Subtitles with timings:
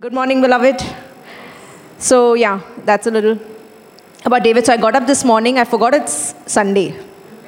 [0.00, 0.80] Good morning, beloved.
[1.98, 3.36] So, yeah, that's a little
[4.24, 4.64] about David.
[4.64, 5.58] So, I got up this morning.
[5.58, 6.94] I forgot it's Sunday.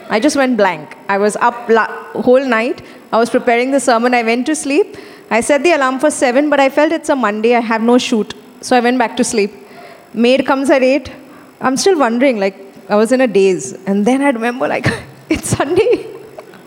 [0.08, 0.96] I just went blank.
[1.08, 1.86] I was up la-
[2.26, 2.82] whole night.
[3.12, 4.14] I was preparing the sermon.
[4.14, 4.96] I went to sleep.
[5.30, 7.54] I set the alarm for 7, but I felt it's a Monday.
[7.54, 8.34] I have no shoot.
[8.62, 9.52] So, I went back to sleep.
[10.12, 11.08] Maid comes at 8.
[11.60, 12.58] I'm still wondering, like,
[12.88, 13.74] I was in a daze.
[13.86, 14.88] And then I remember, like,
[15.28, 16.04] it's Sunday.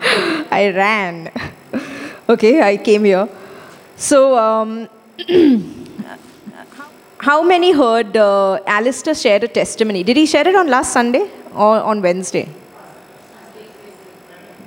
[0.50, 1.30] I ran.
[2.30, 3.28] okay, I came here.
[3.96, 4.88] So, um,
[7.18, 10.02] how many heard uh, Alistair shared a testimony?
[10.02, 12.48] Did he share it on last Sunday or on Wednesday?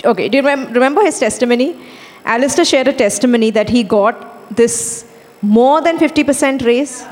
[0.06, 1.76] Okay, do you remem- remember his testimony?
[2.24, 5.06] Alistair shared a testimony that he got this
[5.42, 7.06] more than 50% raise.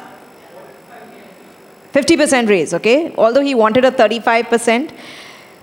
[1.94, 3.14] 50% raise, okay?
[3.18, 4.92] Although he wanted a 35%.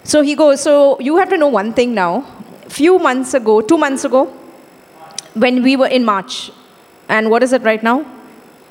[0.05, 2.27] So he goes, so you have to know one thing now.
[2.69, 4.27] Few months ago, two months ago,
[5.35, 6.51] when we were in March,
[7.15, 7.97] and what is it right now?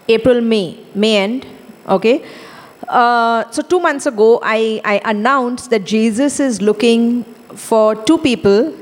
[0.07, 1.45] April, May, May end,
[1.87, 2.25] okay?
[2.87, 7.23] Uh, so two months ago, I, I announced that Jesus is looking
[7.55, 8.75] for two people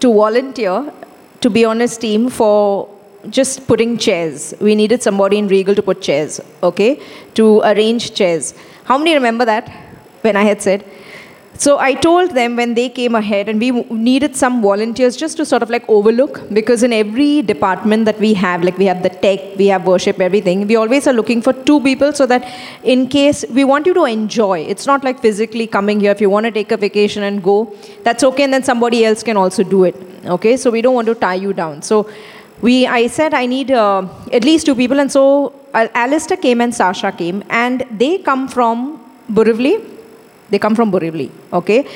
[0.00, 0.92] to volunteer
[1.42, 2.88] to be on his team for
[3.28, 4.54] just putting chairs.
[4.60, 7.00] We needed somebody in Regal to put chairs, okay?
[7.34, 8.54] To arrange chairs.
[8.84, 9.68] How many remember that
[10.22, 10.84] when I had said?
[11.58, 15.44] So I told them when they came ahead, and we needed some volunteers just to
[15.44, 19.08] sort of like overlook, because in every department that we have, like we have the
[19.08, 22.46] tech, we have worship, everything, we always are looking for two people so that
[22.84, 26.12] in case we want you to enjoy, it's not like physically coming here.
[26.12, 29.22] If you want to take a vacation and go, that's okay, and then somebody else
[29.22, 29.96] can also do it.
[30.26, 31.80] Okay, so we don't want to tie you down.
[31.80, 32.10] So
[32.60, 36.60] we, I said I need uh, at least two people, and so uh, Alistair came
[36.60, 39.95] and Sasha came, and they come from Borivali
[40.50, 41.86] they come from Borivali, okay?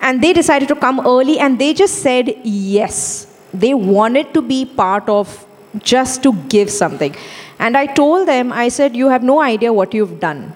[0.00, 3.26] And they decided to come early and they just said yes.
[3.52, 5.46] They wanted to be part of
[5.78, 7.14] just to give something.
[7.58, 10.52] And I told them, I said, You have no idea what you've done.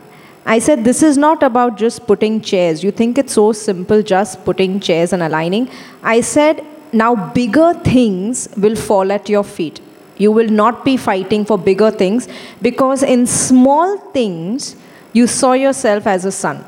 [0.46, 2.82] I said, This is not about just putting chairs.
[2.82, 5.68] You think it's so simple, just putting chairs and aligning.
[6.02, 9.80] I said, Now bigger things will fall at your feet.
[10.16, 12.28] You will not be fighting for bigger things
[12.62, 14.76] because in small things,
[15.12, 16.64] you saw yourself as a son.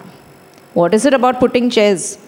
[0.77, 2.19] What is it about putting chairs?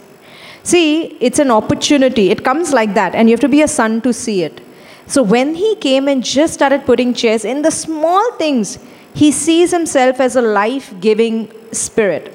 [0.63, 2.31] See, it's an opportunity.
[2.31, 4.63] It comes like that, and you have to be a son to see it.
[5.07, 8.79] So when he came and just started putting chairs in the small things,
[9.15, 12.33] he sees himself as a life giving spirit.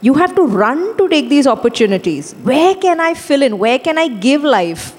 [0.00, 2.34] You have to run to take these opportunities.
[2.50, 3.58] Where can I fill in?
[3.58, 4.96] Where can I give life?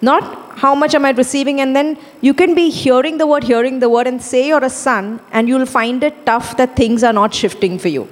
[0.00, 3.80] Not how much am I receiving, and then you can be hearing the word, hearing
[3.80, 7.12] the word, and say you're a son, and you'll find it tough that things are
[7.12, 8.08] not shifting for you.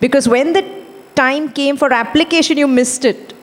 [0.00, 0.64] Because when the
[1.16, 3.34] time came for application, you missed it.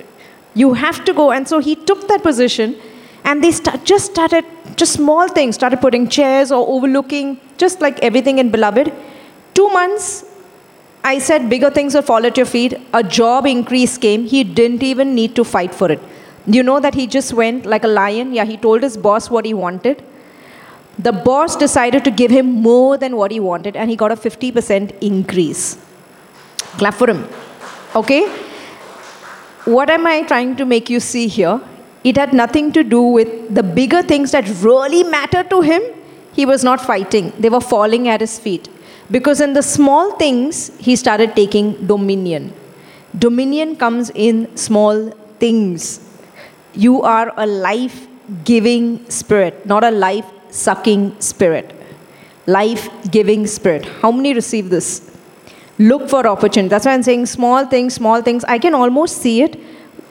[0.53, 1.31] You have to go.
[1.31, 2.75] And so he took that position
[3.23, 4.45] and they start, just started,
[4.75, 8.93] just small things, started putting chairs or overlooking, just like everything in Beloved.
[9.53, 10.25] Two months,
[11.03, 12.75] I said bigger things will fall at your feet.
[12.93, 14.25] A job increase came.
[14.25, 16.01] He didn't even need to fight for it.
[16.45, 18.33] You know that he just went like a lion?
[18.33, 20.03] Yeah, he told his boss what he wanted.
[20.99, 24.15] The boss decided to give him more than what he wanted, and he got a
[24.15, 25.77] 50% increase.
[26.77, 27.27] Clap for him.
[27.95, 28.27] Okay?
[29.65, 31.61] What am I trying to make you see here?
[32.03, 35.81] It had nothing to do with the bigger things that really matter to him.
[36.33, 38.67] He was not fighting, they were falling at his feet.
[39.11, 42.53] Because in the small things, he started taking dominion.
[43.17, 45.99] Dominion comes in small things.
[46.73, 48.07] You are a life
[48.43, 51.75] giving spirit, not a life sucking spirit.
[52.47, 53.85] Life giving spirit.
[53.85, 55.12] How many receive this?
[55.79, 56.69] Look for opportunity.
[56.69, 58.43] That's why I'm saying small things, small things.
[58.45, 59.59] I can almost see it,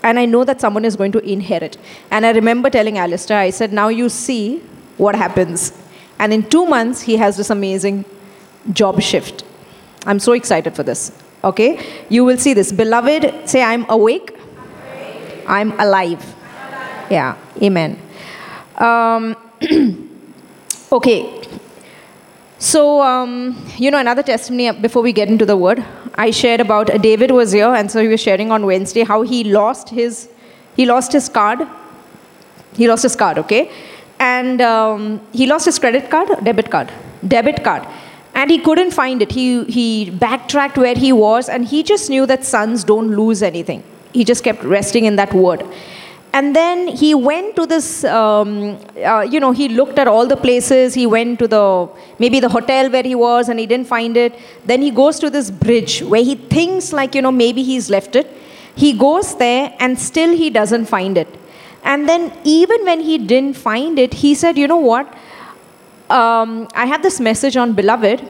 [0.03, 1.78] and I know that someone is going to inherit.
[2.11, 4.59] And I remember telling Alistair, I said, now you see
[4.97, 5.72] what happens.
[6.19, 8.05] And in two months, he has this amazing
[8.72, 9.45] job shift.
[10.06, 11.12] I'm so excited for this.
[11.45, 11.84] Okay?
[12.09, 12.72] You will see this.
[12.72, 14.37] Beloved, say, I'm awake.
[15.47, 16.22] I'm alive.
[17.11, 17.37] Yeah.
[17.61, 17.99] Amen.
[18.78, 19.37] Um,
[20.93, 21.41] okay.
[22.62, 25.84] So, um, you know, another testimony before we get into the word,
[26.15, 29.22] I shared about uh, David was here, and so he was sharing on Wednesday how
[29.22, 30.28] he lost his
[30.77, 31.66] he lost his card.
[32.75, 33.69] He lost his card, okay,
[34.21, 36.92] and um, he lost his credit card, debit card,
[37.27, 37.84] debit card,
[38.36, 39.33] and he couldn't find it.
[39.33, 43.83] He he backtracked where he was, and he just knew that sons don't lose anything.
[44.13, 45.65] He just kept resting in that word.
[46.34, 50.37] And then he went to this, um, uh, you know, he looked at all the
[50.37, 50.95] places.
[50.95, 51.89] He went to the,
[52.19, 54.34] maybe the hotel where he was and he didn't find it.
[54.65, 58.17] Then he goes to this bridge where he thinks like, you know, maybe he's left
[58.17, 58.31] it.
[58.75, 61.29] He goes there and still he doesn't find it.
[61.84, 65.13] And then even when he didn't find it, he said, you know what?
[66.13, 68.23] um, I have this message on beloved.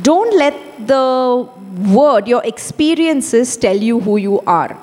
[0.00, 0.54] Don't let
[0.86, 1.48] the
[1.92, 4.78] word, your experiences, tell you who you are.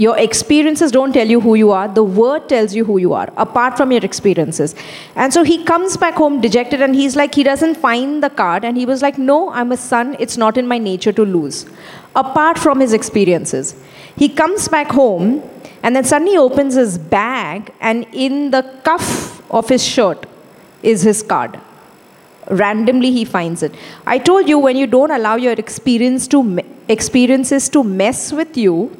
[0.00, 1.86] Your experiences don't tell you who you are.
[1.86, 4.74] The word tells you who you are, apart from your experiences.
[5.14, 8.64] And so he comes back home dejected and he's like, he doesn't find the card.
[8.64, 10.16] And he was like, no, I'm a son.
[10.18, 11.66] It's not in my nature to lose,
[12.16, 13.74] apart from his experiences.
[14.16, 15.42] He comes back home
[15.82, 20.24] and then suddenly opens his bag, and in the cuff of his shirt
[20.82, 21.60] is his card.
[22.48, 23.74] Randomly, he finds it.
[24.06, 26.58] I told you when you don't allow your experience to,
[26.88, 28.96] experiences to mess with you,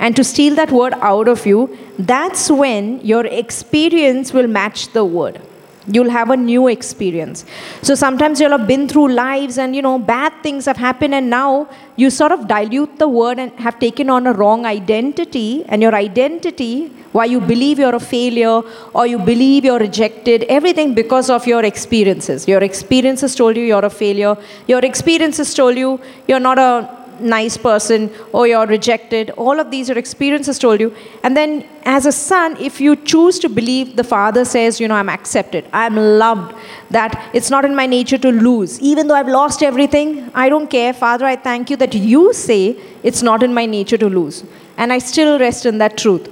[0.00, 5.04] and to steal that word out of you, that's when your experience will match the
[5.04, 5.40] word.
[5.86, 7.44] You'll have a new experience.
[7.82, 11.30] So sometimes you'll have been through lives and you know bad things have happened, and
[11.30, 15.82] now you sort of dilute the word and have taken on a wrong identity, and
[15.82, 18.62] your identity, why you believe you're a failure
[18.94, 22.46] or you believe you're rejected, everything because of your experiences.
[22.46, 24.36] Your experiences told you you're a failure.
[24.68, 25.98] Your experiences told you
[26.28, 29.30] you're not a nice person or you're rejected.
[29.30, 30.94] All of these your experiences told you.
[31.22, 34.94] And then as a son, if you choose to believe the father says, you know,
[34.94, 36.54] I'm accepted, I'm loved,
[36.90, 38.80] that it's not in my nature to lose.
[38.80, 40.92] Even though I've lost everything, I don't care.
[40.92, 44.44] Father, I thank you that you say it's not in my nature to lose.
[44.76, 46.28] And I still rest in that truth.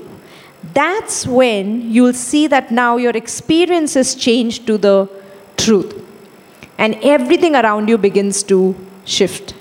[0.75, 5.09] That's when you'll see that now your experiences change to the
[5.57, 6.05] truth.
[6.79, 9.55] And everything around you begins to shift.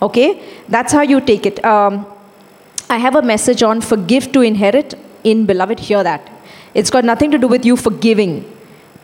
[0.00, 0.42] Okay?
[0.68, 1.64] That's how you take it.
[1.64, 2.06] Um,
[2.90, 5.78] I have a message on forgive to inherit in Beloved.
[5.78, 6.30] Hear that.
[6.74, 8.44] It's got nothing to do with you forgiving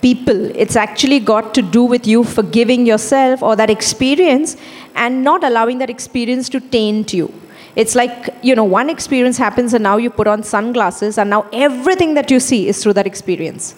[0.01, 0.51] people.
[0.55, 4.57] It's actually got to do with you forgiving yourself or that experience
[4.95, 7.33] and not allowing that experience to taint you.
[7.75, 11.47] It's like, you know, one experience happens and now you put on sunglasses and now
[11.53, 13.75] everything that you see is through that experience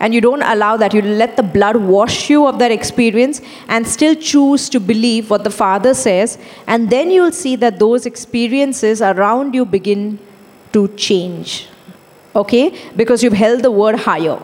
[0.00, 0.92] and you don't allow that.
[0.92, 5.44] You let the blood wash you of that experience and still choose to believe what
[5.44, 6.38] the Father says.
[6.66, 10.18] And then you'll see that those experiences around you begin
[10.72, 11.68] to change.
[12.34, 12.76] Okay?
[12.96, 14.40] Because you've held the word higher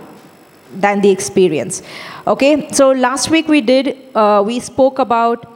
[0.73, 1.83] than the experience.
[2.27, 2.71] Okay?
[2.73, 5.55] So last week we did, uh, we spoke about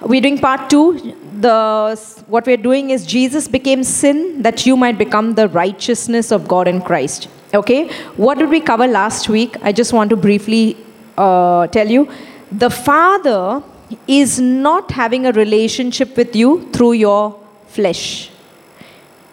[0.00, 1.16] we're doing part two.
[1.40, 1.96] The,
[2.28, 6.68] what we're doing is Jesus became sin that you might become the righteousness of God
[6.68, 7.28] in Christ.
[7.54, 7.88] Okay?
[8.16, 9.56] What did we cover last week?
[9.62, 10.76] I just want to briefly
[11.16, 12.08] uh, tell you.
[12.52, 13.62] The Father
[14.06, 18.30] is not having a relationship with you through your flesh,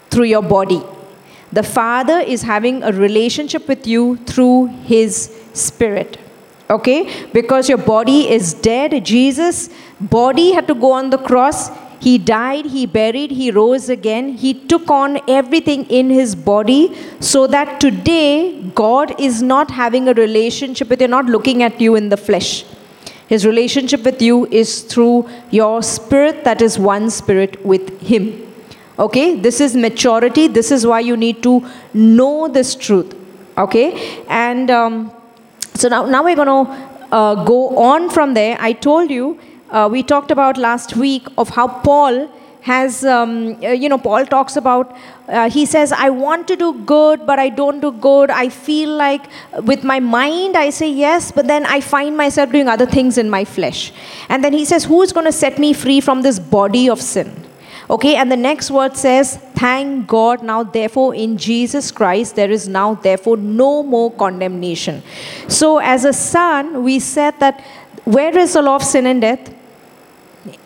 [0.09, 0.81] through your body.
[1.51, 6.17] The Father is having a relationship with you through His Spirit.
[6.69, 7.27] Okay?
[7.31, 9.05] Because your body is dead.
[9.05, 9.69] Jesus'
[9.99, 14.33] body had to go on the cross he died, he buried, he rose again.
[14.33, 20.13] He took on everything in his body so that today God is not having a
[20.13, 22.65] relationship with you, not looking at you in the flesh.
[23.27, 28.41] His relationship with you is through your spirit, that is one spirit with him.
[28.97, 30.47] Okay, this is maturity.
[30.47, 33.13] This is why you need to know this truth.
[33.57, 35.11] Okay, and um,
[35.73, 36.71] so now, now we're going to
[37.11, 38.57] uh, go on from there.
[38.59, 39.39] I told you
[39.75, 42.29] uh, we talked about last week of how Paul
[42.61, 44.95] has, um, uh, you know, Paul talks about,
[45.27, 48.31] uh, he says, I want to do good, but I don't do good.
[48.31, 49.25] I feel like
[49.63, 53.29] with my mind I say yes, but then I find myself doing other things in
[53.29, 53.91] my flesh.
[54.29, 57.29] And then he says, Who's going to set me free from this body of sin?
[57.89, 62.67] Okay, and the next word says, Thank God, now therefore in Jesus Christ there is
[62.67, 65.03] now therefore no more condemnation.
[65.49, 67.63] So, as a son, we said that
[68.05, 69.54] where is the law of sin and death?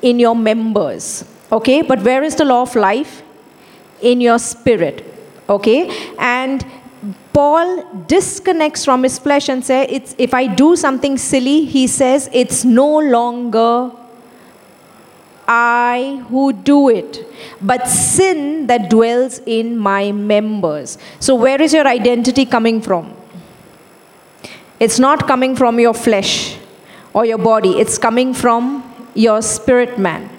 [0.01, 1.25] In your members.
[1.51, 1.81] Okay?
[1.81, 3.23] But where is the law of life?
[4.01, 5.05] In your spirit.
[5.47, 5.89] Okay?
[6.17, 6.65] And
[7.33, 12.29] Paul disconnects from his flesh and says, it's, if I do something silly, he says,
[12.33, 13.91] it's no longer
[15.51, 17.25] I who do it,
[17.59, 20.99] but sin that dwells in my members.
[21.19, 23.15] So, where is your identity coming from?
[24.79, 26.55] It's not coming from your flesh
[27.13, 28.88] or your body, it's coming from
[29.19, 30.29] your spirit man.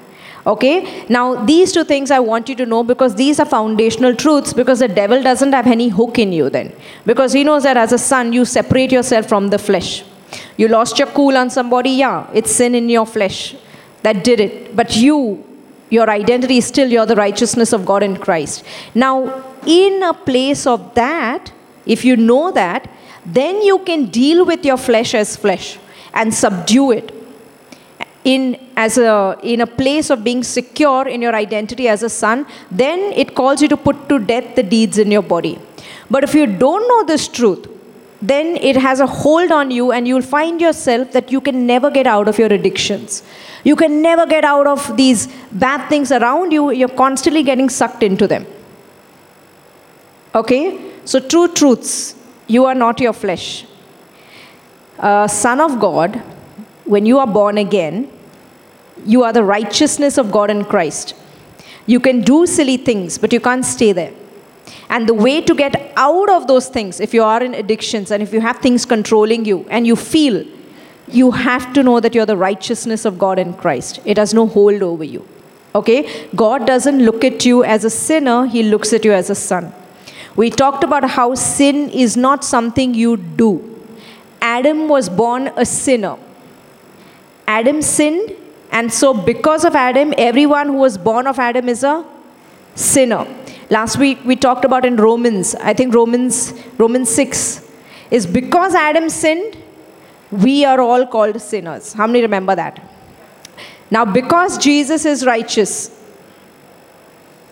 [0.46, 1.04] Okay?
[1.08, 4.78] Now, these two things I want you to know because these are foundational truths because
[4.78, 6.72] the devil doesn't have any hook in you then.
[7.04, 10.02] Because he knows that as a son, you separate yourself from the flesh.
[10.56, 13.54] You lost your cool on somebody, yeah, it's sin in your flesh
[14.02, 14.74] that did it.
[14.74, 15.44] But you,
[15.90, 18.64] your identity is still you're the righteousness of God in Christ.
[18.94, 21.52] Now, in a place of that,
[21.84, 22.88] if you know that,
[23.26, 25.78] then you can deal with your flesh as flesh
[26.14, 27.19] and subdue it
[28.24, 32.46] in as a in a place of being secure in your identity as a son
[32.70, 35.58] then it calls you to put to death the deeds in your body
[36.10, 37.66] but if you don't know this truth
[38.22, 41.90] then it has a hold on you, and you'll find yourself that you can never
[41.90, 43.22] get out of your addictions.
[43.64, 46.70] You can never get out of these bad things around you.
[46.70, 48.46] You're constantly getting sucked into them.
[50.34, 50.92] Okay?
[51.04, 52.14] So, true truths
[52.46, 53.64] you are not your flesh.
[54.98, 56.22] A son of God,
[56.90, 58.10] when you are born again,
[59.06, 61.14] you are the righteousness of God in Christ.
[61.86, 64.12] You can do silly things, but you can't stay there.
[64.88, 68.22] And the way to get out of those things, if you are in addictions and
[68.22, 70.44] if you have things controlling you and you feel,
[71.06, 74.00] you have to know that you're the righteousness of God in Christ.
[74.04, 75.24] It has no hold over you.
[75.76, 76.28] Okay?
[76.34, 79.72] God doesn't look at you as a sinner, He looks at you as a son.
[80.34, 83.86] We talked about how sin is not something you do.
[84.40, 86.16] Adam was born a sinner.
[87.50, 88.36] Adam sinned,
[88.70, 92.04] and so because of Adam, everyone who was born of Adam is a
[92.76, 93.26] sinner.
[93.70, 97.68] Last week we talked about in Romans, I think Romans Romans 6
[98.18, 99.56] is because Adam sinned,
[100.30, 101.92] we are all called sinners.
[101.92, 102.80] How many remember that?
[103.90, 105.74] Now because Jesus is righteous,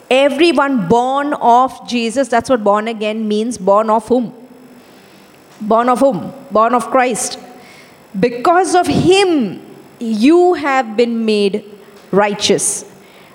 [0.09, 4.33] everyone born of Jesus, that's what born again means, born of whom?
[5.61, 6.33] Born of whom?
[6.53, 7.41] Born of Christ.
[8.29, 9.68] Because of him,
[10.01, 11.65] you have been made
[12.11, 12.85] righteous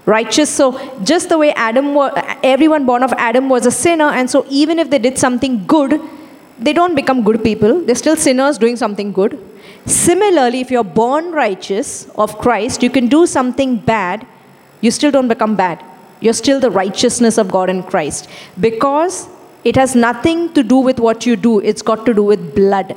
[0.05, 0.49] righteous.
[0.49, 2.11] So, just the way Adam, was,
[2.43, 6.01] everyone born of Adam was a sinner, and so even if they did something good,
[6.59, 7.81] they don't become good people.
[7.81, 9.39] They're still sinners doing something good.
[9.85, 14.25] Similarly, if you're born righteous of Christ, you can do something bad,
[14.81, 15.83] you still don't become bad.
[16.19, 18.29] You're still the righteousness of God in Christ.
[18.59, 19.27] Because
[19.65, 22.95] it has nothing to do with what you do, it's got to do with blood.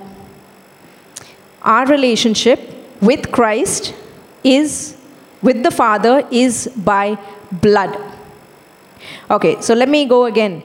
[1.62, 2.60] Our relationship
[3.00, 3.94] with Christ
[4.42, 4.96] is
[5.42, 7.18] with the Father is by
[7.52, 7.96] blood.
[9.30, 10.62] Okay, so let me go again.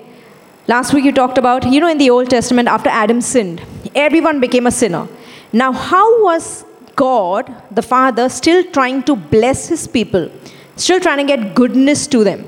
[0.67, 3.61] Last week you talked about, you know, in the Old Testament, after Adam sinned,
[3.93, 5.07] everyone became a sinner.
[5.51, 6.63] Now, how was
[6.95, 10.31] God, the Father, still trying to bless his people,
[10.75, 12.45] still trying to get goodness to them?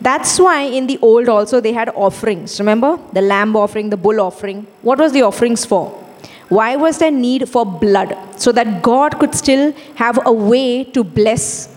[0.00, 2.60] That's why in the old also they had offerings.
[2.60, 2.98] Remember?
[3.12, 4.66] The lamb offering, the bull offering.
[4.82, 6.05] What was the offerings for?
[6.48, 8.16] Why was there need for blood?
[8.36, 11.74] So that God could still have a way to bless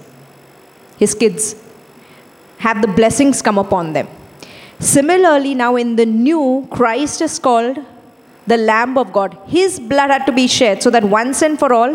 [0.97, 1.55] his kids,
[2.59, 4.07] have the blessings come upon them.
[4.79, 7.79] Similarly, now in the new, Christ is called
[8.47, 9.38] the Lamb of God.
[9.47, 11.93] His blood had to be shed so that once and for all,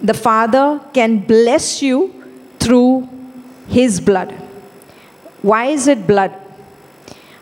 [0.00, 2.12] the Father can bless you
[2.58, 3.08] through
[3.68, 4.32] His blood.
[5.42, 6.34] Why is it blood?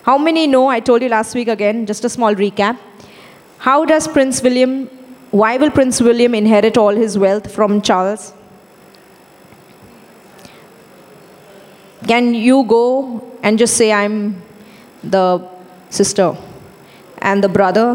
[0.02, 0.66] How many know?
[0.68, 2.78] I told you last week again, just a small recap.
[3.64, 4.88] How does Prince William,
[5.30, 8.32] why will Prince William inherit all his wealth from Charles?
[12.08, 14.42] Can you go and just say, I'm
[15.04, 15.48] the
[15.90, 16.36] sister
[17.18, 17.94] and the brother?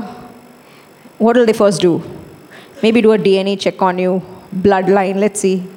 [1.18, 2.02] What will they first do?
[2.82, 4.22] Maybe do a DNA check on you,
[4.56, 5.70] bloodline, let's see.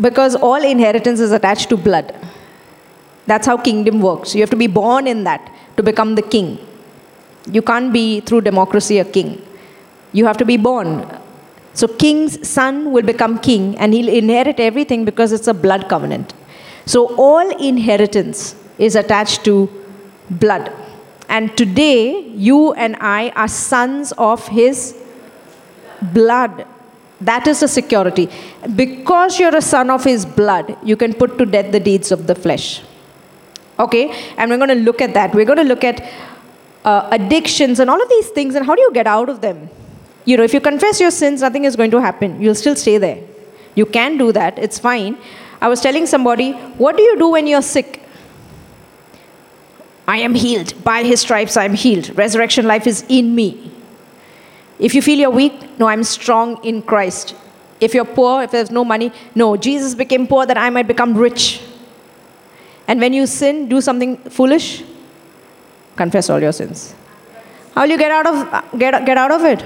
[0.00, 2.14] Because all inheritance is attached to blood.
[3.26, 4.36] That's how kingdom works.
[4.36, 6.60] You have to be born in that to become the king.
[7.50, 9.42] You can't be through democracy a king.
[10.12, 11.06] You have to be born.
[11.74, 16.34] So, king's son will become king and he'll inherit everything because it's a blood covenant.
[16.86, 19.68] So, all inheritance is attached to
[20.30, 20.72] blood.
[21.28, 24.96] And today, you and I are sons of his
[26.14, 26.66] blood.
[27.20, 28.28] That is the security.
[28.74, 32.26] Because you're a son of his blood, you can put to death the deeds of
[32.26, 32.82] the flesh.
[33.78, 34.10] Okay?
[34.36, 35.34] And we're going to look at that.
[35.34, 36.02] We're going to look at
[36.88, 39.68] uh, addictions and all of these things, and how do you get out of them?
[40.24, 42.40] You know, if you confess your sins, nothing is going to happen.
[42.40, 43.18] You'll still stay there.
[43.74, 45.18] You can do that, it's fine.
[45.60, 46.52] I was telling somebody,
[46.84, 48.02] what do you do when you're sick?
[50.06, 50.72] I am healed.
[50.82, 52.16] By his stripes, I am healed.
[52.16, 53.70] Resurrection life is in me.
[54.78, 57.34] If you feel you're weak, no, I'm strong in Christ.
[57.80, 61.14] If you're poor, if there's no money, no, Jesus became poor that I might become
[61.14, 61.60] rich.
[62.86, 64.84] And when you sin, do something foolish,
[65.98, 66.94] confess all your sins.
[67.74, 69.64] How will you get out of, get, get out of it?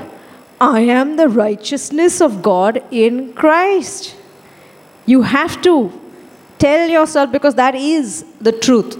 [0.61, 4.17] I am the righteousness of God in Christ.
[5.07, 5.77] You have to
[6.59, 8.99] tell yourself because that is the truth,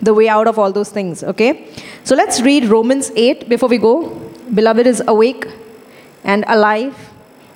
[0.00, 1.72] the way out of all those things, okay?
[2.04, 3.94] So let's read Romans 8 before we go.
[4.54, 5.46] Beloved is awake
[6.24, 6.96] and alive,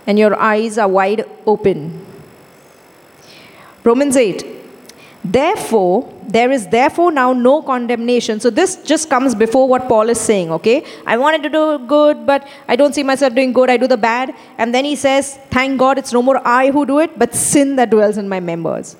[0.06, 2.04] and your eyes are wide open.
[3.84, 4.53] Romans 8.
[5.24, 8.40] Therefore, there is therefore now no condemnation.
[8.40, 10.84] So this just comes before what Paul is saying, okay?
[11.06, 13.70] I wanted to do good, but I don't see myself doing good.
[13.70, 14.34] I do the bad.
[14.58, 17.76] And then he says, Thank God it's no more I who do it, but sin
[17.76, 18.96] that dwells in my members.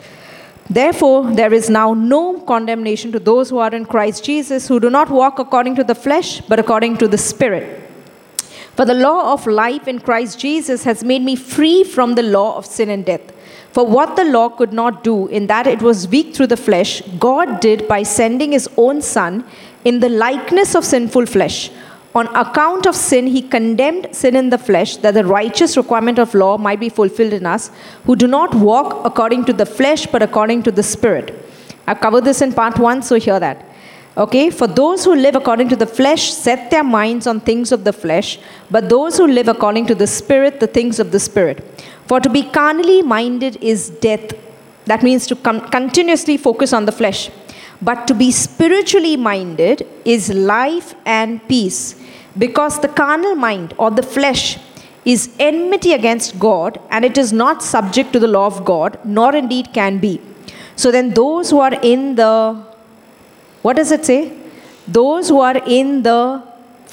[0.71, 4.88] Therefore, there is now no condemnation to those who are in Christ Jesus, who do
[4.88, 7.83] not walk according to the flesh, but according to the Spirit.
[8.75, 12.57] For the law of life in Christ Jesus has made me free from the law
[12.57, 13.34] of sin and death.
[13.75, 17.02] For what the law could not do, in that it was weak through the flesh,
[17.19, 19.45] God did by sending his own Son
[19.85, 21.73] in the likeness of sinful flesh.
[22.14, 26.35] On account of sin, he condemned sin in the flesh, that the righteous requirement of
[26.35, 27.73] law might be fulfilled in us,
[28.04, 31.35] who do not walk according to the flesh, but according to the Spirit.
[31.88, 33.66] I've covered this in part one, so hear that.
[34.16, 37.83] Okay, for those who live according to the flesh set their minds on things of
[37.83, 38.38] the flesh,
[38.71, 41.64] but those who live according to the Spirit, the things of the Spirit.
[42.06, 44.32] For to be carnally minded is death.
[44.87, 47.30] That means to com- continuously focus on the flesh.
[47.80, 51.96] But to be spiritually minded is life and peace,
[52.38, 54.58] because the carnal mind or the flesh
[55.04, 59.34] is enmity against God, and it is not subject to the law of God, nor
[59.34, 60.20] indeed can be.
[60.76, 62.64] So then, those who are in the
[63.64, 64.32] what does it say?
[64.87, 66.42] Those who are in the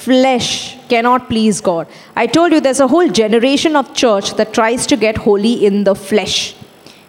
[0.04, 1.86] flesh cannot please God.
[2.16, 5.84] I told you there's a whole generation of church that tries to get holy in
[5.84, 6.54] the flesh.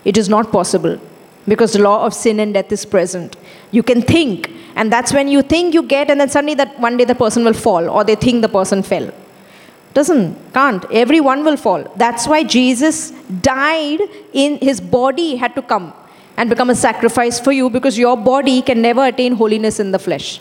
[0.05, 0.99] It is not possible
[1.47, 3.35] because the law of sin and death is present.
[3.71, 6.97] You can think, and that's when you think you get, and then suddenly that one
[6.97, 9.11] day the person will fall, or they think the person fell.
[9.93, 10.85] Doesn't, can't.
[10.91, 11.83] Everyone will fall.
[11.95, 13.99] That's why Jesus died
[14.33, 15.93] in his body had to come
[16.37, 19.99] and become a sacrifice for you because your body can never attain holiness in the
[19.99, 20.39] flesh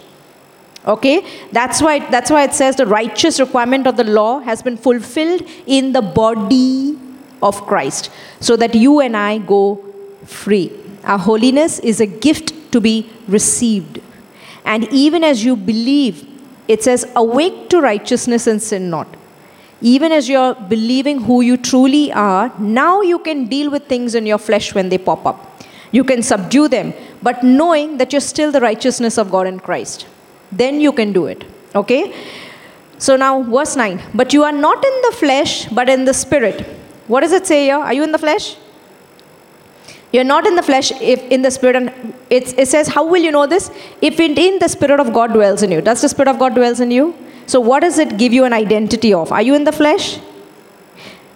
[0.87, 1.25] okay?
[1.53, 5.43] That's why that's why it says the righteous requirement of the law has been fulfilled
[5.67, 6.99] in the body
[7.43, 8.11] of Christ
[8.41, 9.85] so that you and I go
[10.25, 10.73] free.
[11.05, 14.01] Our holiness is a gift to be received.
[14.65, 16.29] And even as you believe
[16.69, 19.09] it says awake to righteousness and sin not.
[19.81, 24.27] Even as you're believing who you truly are now you can deal with things in
[24.27, 25.49] your flesh when they pop up.
[25.91, 30.07] You can subdue them, but knowing that you're still the righteousness of God in Christ.
[30.53, 31.45] Then you can do it.
[31.75, 32.15] Okay?
[32.99, 34.01] So now, verse 9.
[34.15, 36.61] But you are not in the flesh, but in the spirit.
[37.09, 37.79] What does it say here?
[37.79, 38.57] Are you in the flesh?
[40.13, 41.77] You're not in the flesh, if in the spirit.
[41.77, 43.71] And it, says, How will you know this?
[44.03, 45.81] If in the spirit of God dwells in you.
[45.81, 47.15] Does the spirit of God dwells in you?
[47.47, 49.33] So, what does it give you an identity of?
[49.33, 50.21] Are you in the flesh?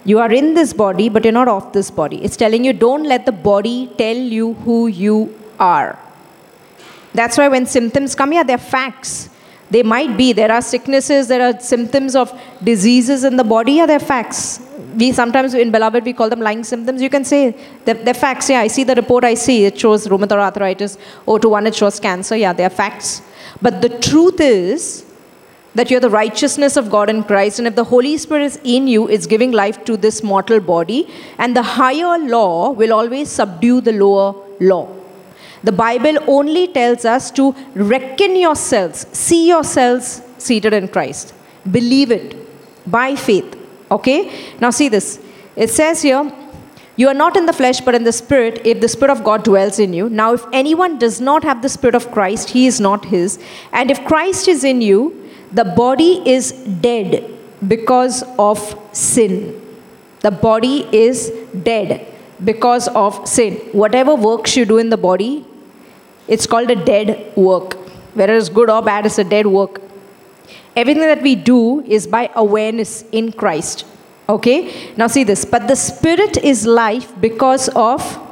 [0.05, 2.23] You are in this body, but you're not of this body.
[2.23, 5.99] It's telling you don't let the body tell you who you are.
[7.17, 9.31] That's why when symptoms come, yeah, they're facts.
[9.71, 10.33] They might be.
[10.33, 14.61] There are sicknesses, there are symptoms of diseases in the body, yeah, they're facts.
[14.97, 17.03] We sometimes in Beloved we call them lying symptoms.
[17.03, 17.41] You can say
[17.85, 18.49] they're, they're facts.
[18.49, 19.25] Yeah, I see the report.
[19.25, 20.97] I see it shows rheumatoid arthritis.
[21.27, 22.37] Or to one it shows cancer.
[22.37, 23.21] Yeah, they're facts.
[23.61, 25.05] But the truth is
[25.75, 27.59] that you're the righteousness of God in Christ.
[27.59, 31.07] And if the Holy Spirit is in you, it's giving life to this mortal body.
[31.37, 34.96] And the higher law will always subdue the lower law.
[35.69, 41.35] The Bible only tells us to reckon yourselves, see yourselves seated in Christ.
[41.69, 42.37] Believe it
[42.89, 43.57] by faith.
[43.91, 44.21] Okay?
[44.61, 45.19] Now, see this.
[45.57, 46.33] It says here,
[46.95, 49.43] you are not in the flesh, but in the Spirit, if the Spirit of God
[49.43, 50.09] dwells in you.
[50.09, 53.41] Now, if anyone does not have the Spirit of Christ, he is not his.
[53.73, 57.29] And if Christ is in you, the body is dead
[57.67, 59.61] because of sin.
[60.21, 61.33] The body is
[61.65, 62.07] dead
[62.45, 63.55] because of sin.
[63.73, 65.45] Whatever works you do in the body,
[66.29, 67.75] it's called a dead work.
[68.15, 69.81] Whether it's good or bad, it's a dead work.
[70.75, 73.87] Everything that we do is by awareness in Christ.
[74.29, 74.93] Okay?
[74.97, 75.45] Now see this.
[75.45, 78.23] But the Spirit is life because of.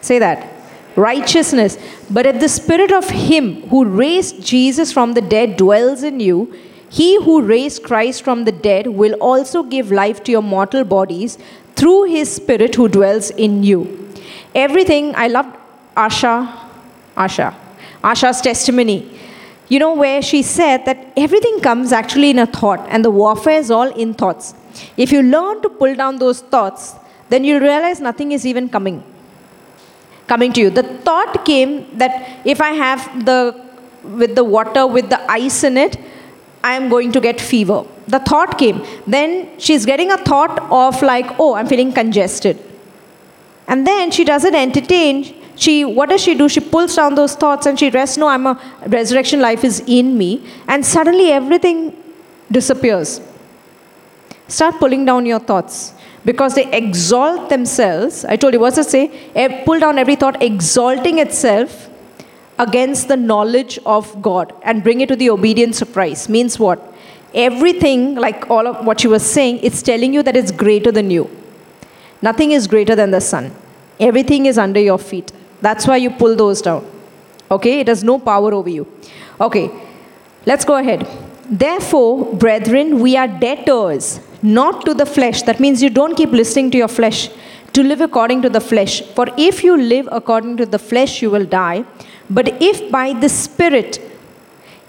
[0.00, 0.60] Say that
[0.96, 1.78] righteousness.
[2.10, 6.54] But if the spirit of him who raised Jesus from the dead dwells in you,
[6.88, 11.38] he who raised Christ from the dead will also give life to your mortal bodies
[11.76, 14.08] through his spirit who dwells in you.
[14.54, 15.46] Everything, I love
[16.06, 16.34] Asha,
[17.16, 17.54] Asha,
[18.02, 18.98] Asha's testimony.
[19.68, 23.58] You know, where she said that everything comes actually in a thought, and the warfare
[23.58, 24.54] is all in thoughts.
[24.96, 26.94] If you learn to pull down those thoughts,
[27.28, 29.02] then you'll realize nothing is even coming
[30.30, 30.70] coming to you.
[30.70, 32.12] The thought came that
[32.44, 33.38] if I have the
[34.20, 35.96] with the water with the ice in it,
[36.62, 37.84] I am going to get fever.
[38.14, 38.84] The thought came.
[39.06, 42.58] Then she's getting a thought of like, oh, I'm feeling congested.
[43.66, 45.36] And then she doesn't entertain.
[45.62, 46.48] She what does she do?
[46.48, 48.16] She pulls down those thoughts and she rests.
[48.16, 50.30] No, I'm a resurrection life is in me.
[50.66, 51.80] And suddenly everything
[52.50, 53.20] disappears.
[54.48, 55.92] Start pulling down your thoughts
[56.24, 58.24] because they exalt themselves.
[58.24, 59.04] I told you, what's it say?
[59.66, 61.90] Pull down every thought, exalting itself
[62.58, 66.30] against the knowledge of God and bring it to the obedience of Christ.
[66.30, 66.80] Means what?
[67.34, 71.10] Everything, like all of what she was saying, it's telling you that it's greater than
[71.10, 71.30] you.
[72.22, 73.54] Nothing is greater than the Son.
[73.98, 75.32] Everything is under your feet.
[75.60, 76.86] That's why you pull those down.
[77.50, 77.80] Okay?
[77.80, 78.86] It has no power over you.
[79.40, 79.70] Okay,
[80.46, 81.06] let's go ahead.
[81.50, 85.42] Therefore, brethren, we are debtors, not to the flesh.
[85.42, 87.28] That means you don't keep listening to your flesh,
[87.72, 89.00] to live according to the flesh.
[89.00, 91.84] For if you live according to the flesh, you will die.
[92.28, 94.00] But if by the Spirit,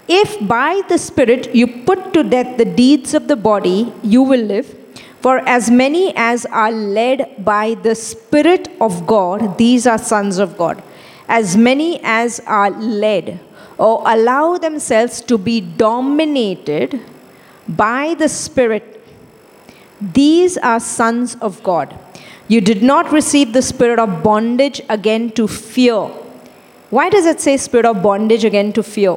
[0.06, 4.42] if by the Spirit you put to death the deeds of the body, you will
[4.42, 4.76] live.
[5.22, 10.58] For as many as are led by the Spirit of God, these are sons of
[10.58, 10.82] God.
[11.28, 13.38] As many as are led
[13.78, 17.00] or allow themselves to be dominated
[17.68, 18.92] by the Spirit,
[20.00, 21.96] these are sons of God.
[22.48, 26.00] You did not receive the spirit of bondage again to fear.
[26.90, 29.16] Why does it say spirit of bondage again to fear?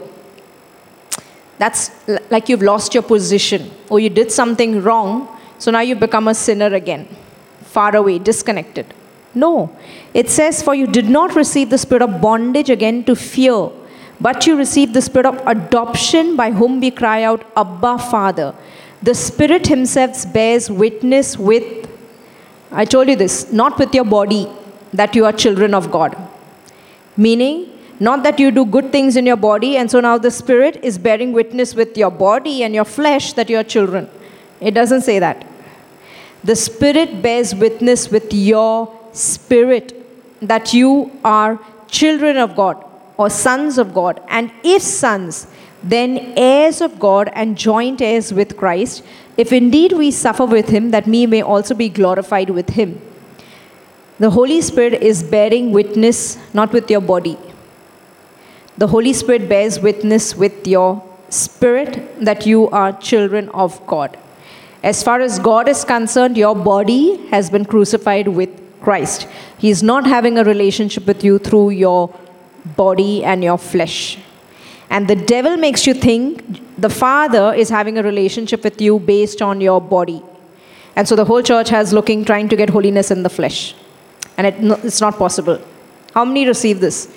[1.58, 1.90] That's
[2.30, 5.28] like you've lost your position or you did something wrong,
[5.66, 7.08] so now you've become a sinner again,
[7.76, 8.86] far away, disconnected.
[9.34, 9.76] No.
[10.14, 13.72] It says, For you did not receive the spirit of bondage again to fear,
[14.22, 18.54] but you received the spirit of adoption by whom we cry out, Abba, Father.
[19.02, 21.90] The Spirit Himself bears witness with,
[22.72, 24.48] I told you this, not with your body,
[24.94, 26.16] that you are children of God.
[27.18, 30.78] Meaning, not that you do good things in your body, and so now the Spirit
[30.84, 34.08] is bearing witness with your body and your flesh that you are children.
[34.62, 35.46] It doesn't say that.
[36.46, 39.94] The Spirit bears witness with your spirit
[40.42, 42.84] that you are children of God
[43.18, 44.22] or sons of God.
[44.28, 45.48] And if sons,
[45.82, 49.04] then heirs of God and joint heirs with Christ,
[49.38, 53.02] if indeed we suffer with him, that we may also be glorified with him.
[54.20, 57.40] The Holy Spirit is bearing witness not with your body.
[58.78, 64.16] The Holy Spirit bears witness with your spirit that you are children of God.
[64.86, 69.28] As far as God is concerned, your body has been crucified with Christ.
[69.58, 72.14] He is not having a relationship with you through your
[72.78, 74.20] body and your flesh.
[74.92, 79.42] And the devil makes you think the Father is having a relationship with you based
[79.42, 80.22] on your body.
[80.96, 83.74] And so the whole church has looking, trying to get holiness in the flesh.
[84.38, 85.60] And it, it's not possible.
[86.14, 87.12] How many receive this?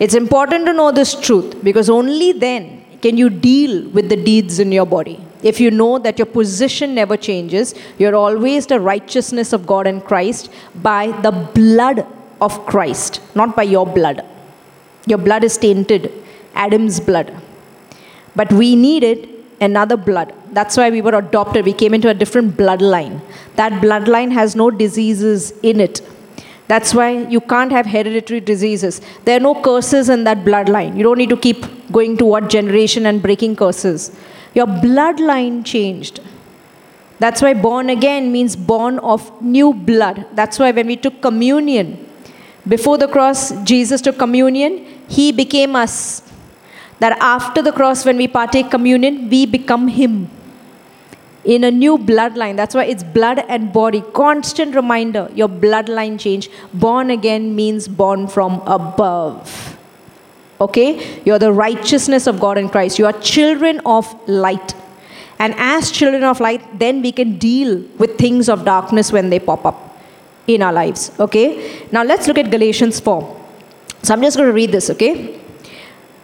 [0.00, 4.58] It's important to know this truth because only then can you deal with the deeds
[4.58, 5.24] in your body.
[5.42, 10.00] If you know that your position never changes, you're always the righteousness of God in
[10.00, 10.50] Christ
[10.82, 12.06] by the blood
[12.40, 14.24] of Christ, not by your blood.
[15.06, 16.12] Your blood is tainted,
[16.54, 17.34] Adam's blood.
[18.34, 19.28] But we needed
[19.60, 20.34] another blood.
[20.52, 21.64] That's why we were adopted.
[21.64, 23.20] We came into a different bloodline.
[23.56, 26.00] That bloodline has no diseases in it.
[26.68, 29.00] That's why you can't have hereditary diseases.
[29.24, 30.96] There are no curses in that bloodline.
[30.96, 34.14] You don't need to keep going to what generation and breaking curses.
[34.58, 36.20] Your bloodline changed.
[37.20, 40.26] That's why born again means born of new blood.
[40.34, 41.86] That's why when we took communion,
[42.66, 46.22] before the cross, Jesus took communion, he became us.
[46.98, 50.28] That after the cross, when we partake communion, we become him
[51.44, 52.56] in a new bloodline.
[52.56, 54.02] That's why it's blood and body.
[54.12, 56.50] Constant reminder your bloodline change.
[56.74, 59.77] Born again means born from above.
[60.60, 61.22] Okay?
[61.24, 62.98] You're the righteousness of God in Christ.
[62.98, 64.74] You are children of light.
[65.38, 69.38] And as children of light, then we can deal with things of darkness when they
[69.38, 69.96] pop up
[70.46, 71.12] in our lives.
[71.20, 71.86] Okay?
[71.92, 73.36] Now let's look at Galatians 4.
[74.02, 75.38] So I'm just going to read this, okay?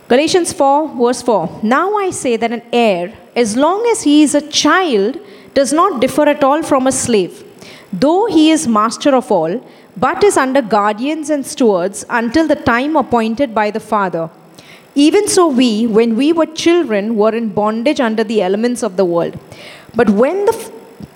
[0.09, 1.61] Galatians 4, verse 4.
[1.63, 5.19] Now I say that an heir, as long as he is a child,
[5.55, 7.45] does not differ at all from a slave,
[7.93, 9.65] though he is master of all,
[9.97, 14.31] but is under guardians and stewards until the time appointed by the Father.
[14.95, 19.05] Even so, we, when we were children, were in bondage under the elements of the
[19.05, 19.39] world.
[19.95, 20.53] But when the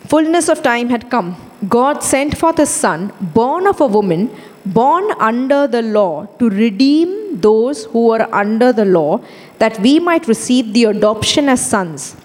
[0.06, 1.36] fullness of time had come,
[1.68, 4.30] God sent forth His Son, born of a woman,
[4.66, 9.20] born under the law, to redeem those who were under the law,
[9.58, 12.16] that we might receive the adoption as sons.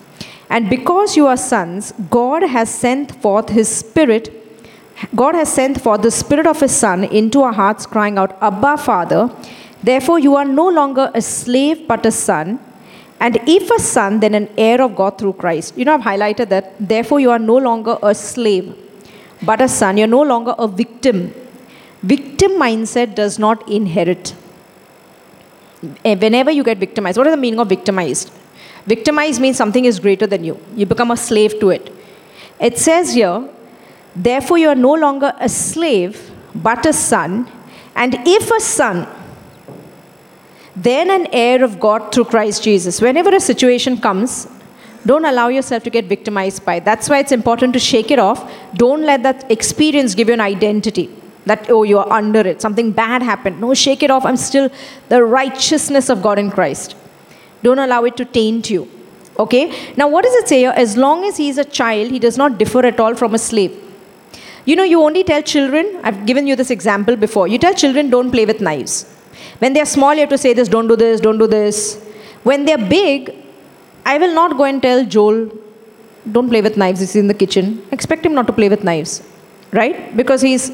[0.49, 4.42] And because you are sons, God has sent forth His Spirit
[5.15, 8.77] God has sent forth the Spirit of His Son into our hearts, crying out, Abba,
[8.77, 9.29] Father.
[9.81, 12.59] Therefore, you are no longer a slave, but a son.
[13.19, 15.77] And if a son, then an heir of God through Christ.
[15.77, 16.73] You know, I've highlighted that.
[16.79, 18.75] Therefore, you are no longer a slave,
[19.41, 19.97] but a son.
[19.97, 21.33] You're no longer a victim.
[22.01, 24.35] Victim mindset does not inherit.
[26.03, 28.31] Eh, whenever you get victimized, what is the meaning of victimized?
[28.85, 30.59] Victimized means something is greater than you.
[30.75, 31.93] You become a slave to it.
[32.59, 33.49] It says here,
[34.15, 37.49] Therefore, you are no longer a slave, but a son.
[37.95, 39.07] And if a son,
[40.75, 43.01] then an heir of God through Christ Jesus.
[43.01, 44.47] Whenever a situation comes,
[45.05, 46.85] don't allow yourself to get victimized by it.
[46.85, 48.51] That's why it's important to shake it off.
[48.75, 51.09] Don't let that experience give you an identity.
[51.45, 52.61] that, oh, you are under it.
[52.61, 53.59] Something bad happened.
[53.59, 54.25] No, shake it off.
[54.25, 54.69] I'm still
[55.09, 56.95] the righteousness of God in Christ.
[57.61, 58.89] Don't allow it to taint you.
[59.37, 59.93] Okay?
[59.97, 60.73] Now, what does it say here?
[60.75, 63.39] As long as he is a child, he does not differ at all from a
[63.39, 63.77] slave.
[64.65, 67.47] You know, you only tell children, I've given you this example before.
[67.47, 69.05] You tell children, don't play with knives.
[69.59, 72.01] When they're small, you have to say this, don't do this, don't do this.
[72.43, 73.35] When they're big,
[74.05, 75.51] I will not go and tell Joel,
[76.31, 77.85] don't play with knives, he's in the kitchen.
[77.91, 79.21] Expect him not to play with knives,
[79.71, 80.15] right?
[80.15, 80.71] Because he's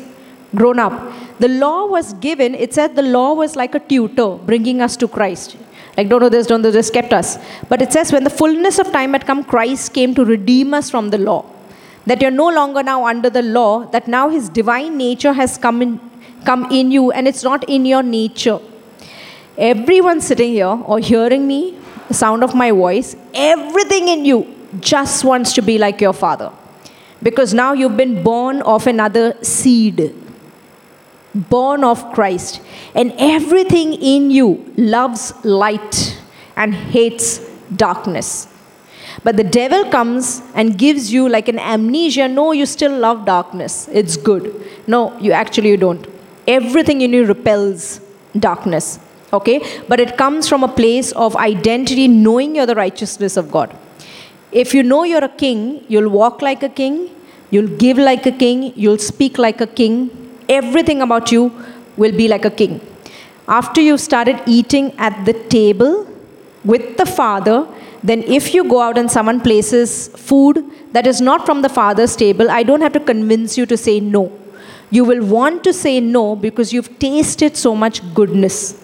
[0.56, 1.14] grown up.
[1.40, 5.08] The law was given, it said the law was like a tutor bringing us to
[5.08, 5.58] Christ.
[5.98, 7.38] Like, don't do this, don't do this, kept us.
[7.68, 10.90] But it says, when the fullness of time had come, Christ came to redeem us
[10.90, 11.46] from the law.
[12.10, 15.82] That you're no longer now under the law, that now his divine nature has come
[15.82, 16.00] in,
[16.46, 18.60] come in you, and it's not in your nature.
[19.58, 24.40] Everyone sitting here or hearing me, the sound of my voice, everything in you
[24.80, 26.52] just wants to be like your father.
[27.22, 30.16] Because now you've been born of another seed
[31.34, 32.62] born of Christ,
[32.96, 36.20] and everything in you loves light
[36.56, 37.40] and hates
[37.76, 38.48] darkness.
[39.24, 42.28] But the devil comes and gives you like an amnesia.
[42.28, 43.90] No, you still love darkness.
[43.92, 44.66] It's good.
[44.88, 46.08] No, you actually you don't.
[46.48, 48.00] Everything in you repels
[48.38, 49.00] darkness.
[49.34, 49.62] Okay?
[49.88, 53.76] But it comes from a place of identity, knowing you're the righteousness of God.
[54.52, 57.10] If you know you're a king, you'll walk like a king,
[57.52, 60.10] you'll give like a king, you'll speak like a king,
[60.48, 61.52] everything about you
[61.98, 62.82] will be like a king.
[63.48, 66.08] After you've started eating at the table
[66.64, 67.68] with the Father,
[68.04, 72.16] then if you go out and someone places food that is not from the Father's
[72.16, 74.32] table, I don't have to convince you to say no.
[74.90, 78.82] You will want to say no because you've tasted so much goodness.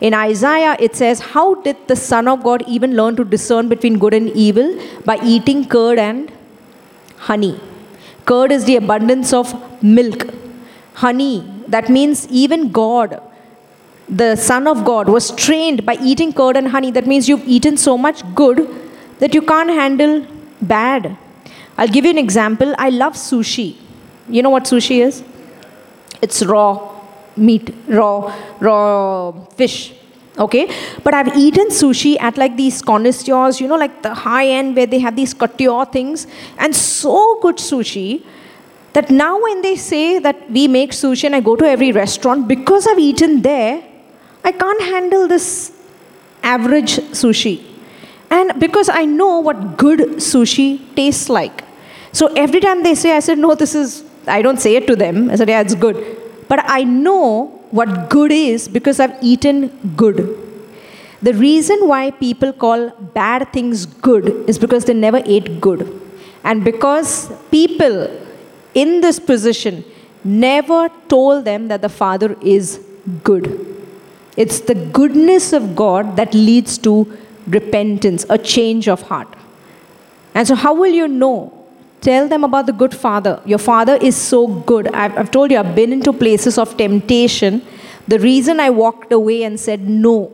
[0.00, 3.98] In Isaiah, it says, How did the Son of God even learn to discern between
[3.98, 4.78] good and evil?
[5.04, 6.30] By eating curd and
[7.16, 7.58] honey.
[8.26, 10.28] Curd is the abundance of milk
[10.94, 11.50] honey.
[11.68, 13.20] That means even God,
[14.08, 16.90] the Son of God, was trained by eating curd and honey.
[16.90, 18.68] That means you've eaten so much good
[19.18, 20.26] that you can't handle
[20.60, 21.16] bad.
[21.78, 22.74] I'll give you an example.
[22.78, 23.76] I love sushi.
[24.28, 25.22] You know what sushi is?
[26.22, 26.92] It's raw
[27.36, 29.94] meat, raw, raw fish.
[30.36, 30.68] Okay,
[31.04, 34.86] but I've eaten sushi at like these connoisseurs, you know, like the high end where
[34.86, 36.26] they have these couture things,
[36.58, 38.24] and so good sushi
[38.94, 42.48] that now when they say that we make sushi and I go to every restaurant,
[42.48, 43.84] because I've eaten there,
[44.44, 45.72] I can't handle this
[46.42, 47.64] average sushi.
[48.30, 51.64] And because I know what good sushi tastes like.
[52.12, 54.96] So every time they say, I said, no, this is, I don't say it to
[54.96, 55.30] them.
[55.30, 55.96] I said, yeah, it's good.
[56.48, 60.38] But I know what good is because I've eaten good.
[61.22, 66.00] The reason why people call bad things good is because they never ate good.
[66.44, 68.10] And because people
[68.74, 69.84] in this position
[70.22, 72.84] never told them that the Father is
[73.22, 73.73] good.
[74.36, 77.16] It's the goodness of God that leads to
[77.46, 79.28] repentance, a change of heart.
[80.34, 81.60] And so, how will you know?
[82.00, 83.40] Tell them about the good Father.
[83.46, 84.88] Your Father is so good.
[84.88, 87.62] I've, I've told you, I've been into places of temptation.
[88.08, 90.30] The reason I walked away and said no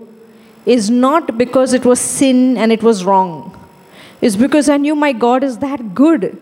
[0.66, 3.56] is not because it was sin and it was wrong.
[4.20, 6.36] It's because I knew my God is that good.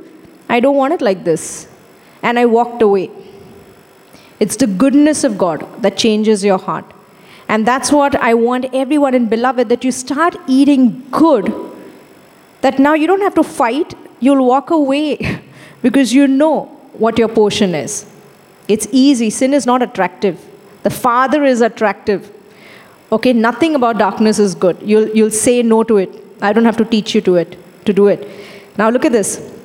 [0.49, 1.68] I don't want it like this
[2.23, 3.11] and I walked away.
[4.40, 6.87] It's the goodness of God that changes your heart.
[7.49, 11.53] And that's what I want everyone in beloved that you start eating good.
[12.61, 15.41] That now you don't have to fight, you'll walk away
[15.83, 18.07] because you know what your portion is.
[18.67, 19.31] It's easy.
[19.31, 20.45] Sin is not attractive.
[20.83, 22.31] The Father is attractive.
[23.11, 24.77] Okay, nothing about darkness is good.
[24.83, 26.11] You'll, you'll say no to it.
[26.43, 27.57] I don't have to teach you to it,
[27.87, 28.29] to do it.
[28.77, 29.58] Now look at this.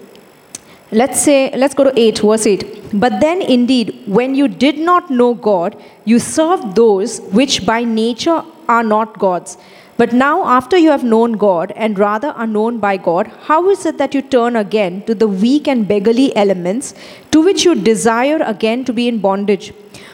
[0.94, 3.00] Let's say, let's go to 8, verse 8.
[3.00, 5.76] But then indeed, when you did not know God,
[6.06, 9.58] you served those which by nature are not gods.
[9.98, 13.88] But now, after you have known God, and rather are known by God, how is
[13.88, 16.94] it that you turn again to the weak and beggarly elements
[17.32, 19.74] to which you desire again to be in bondage?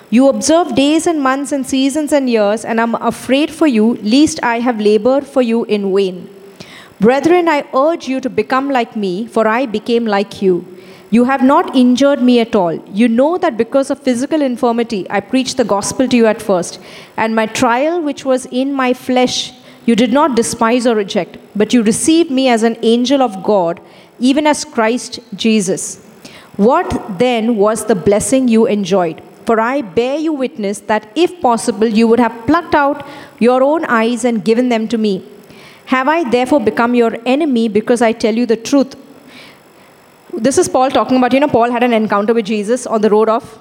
[0.10, 4.42] You observe days and months and seasons and years, and I'm afraid for you, lest
[4.44, 6.30] I have labored for you in vain.
[7.00, 10.66] Brethren, I urge you to become like me, for I became like you.
[11.12, 12.76] You have not injured me at all.
[12.90, 16.78] You know that because of physical infirmity, I preached the gospel to you at first.
[17.16, 19.54] And my trial, which was in my flesh,
[19.86, 23.80] you did not despise or reject, but you received me as an angel of God,
[24.20, 26.06] even as Christ Jesus.
[26.58, 29.24] What then was the blessing you enjoyed?
[29.46, 33.08] For I bear you witness that if possible, you would have plucked out
[33.40, 35.26] your own eyes and given them to me.
[35.90, 38.96] Have I therefore become your enemy because I tell you the truth?
[40.32, 43.10] This is Paul talking about, you know, Paul had an encounter with Jesus on the
[43.10, 43.60] road of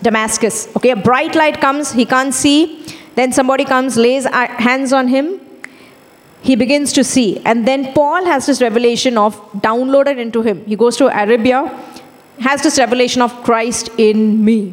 [0.00, 0.74] Damascus.
[0.78, 2.86] Okay, a bright light comes, he can't see.
[3.14, 5.40] Then somebody comes, lays hands on him,
[6.40, 7.38] he begins to see.
[7.44, 10.64] And then Paul has this revelation of downloaded into him.
[10.64, 11.66] He goes to Arabia,
[12.38, 14.72] has this revelation of Christ in me,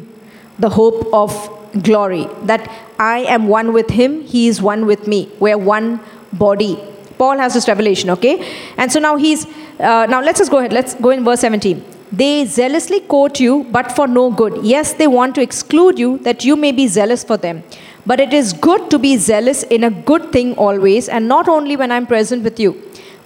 [0.58, 1.50] the hope of
[1.82, 2.26] glory.
[2.44, 2.70] That
[3.02, 5.20] I am one with him, he is one with me.
[5.40, 6.00] We're one
[6.32, 6.74] body.
[7.18, 8.34] Paul has this revelation, okay?
[8.76, 9.46] And so now he's,
[9.78, 10.72] uh, now let's just go ahead.
[10.72, 11.84] Let's go in verse 17.
[12.12, 14.58] They zealously quote you, but for no good.
[14.62, 17.62] Yes, they want to exclude you, that you may be zealous for them.
[18.04, 21.76] But it is good to be zealous in a good thing always, and not only
[21.76, 22.70] when I'm present with you.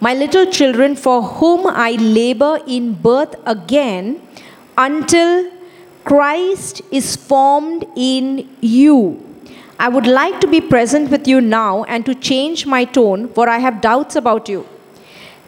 [0.01, 4.21] My little children, for whom I labor in birth again,
[4.79, 5.51] until
[6.05, 9.26] Christ is formed in you.
[9.79, 13.49] I would like to be present with you now and to change my tone, for
[13.49, 14.67] I have doubts about you.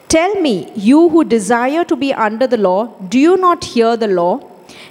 [0.07, 4.07] Tell me, you who desire to be under the law, do you not hear the
[4.07, 4.39] law?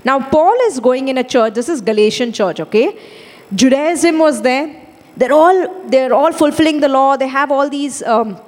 [0.05, 2.99] Now, Paul is going in a church, this is Galatian church, okay?
[3.55, 4.85] Judaism was there.
[5.17, 7.17] They're all, they're all fulfilling the law.
[7.17, 8.39] They have all these, um,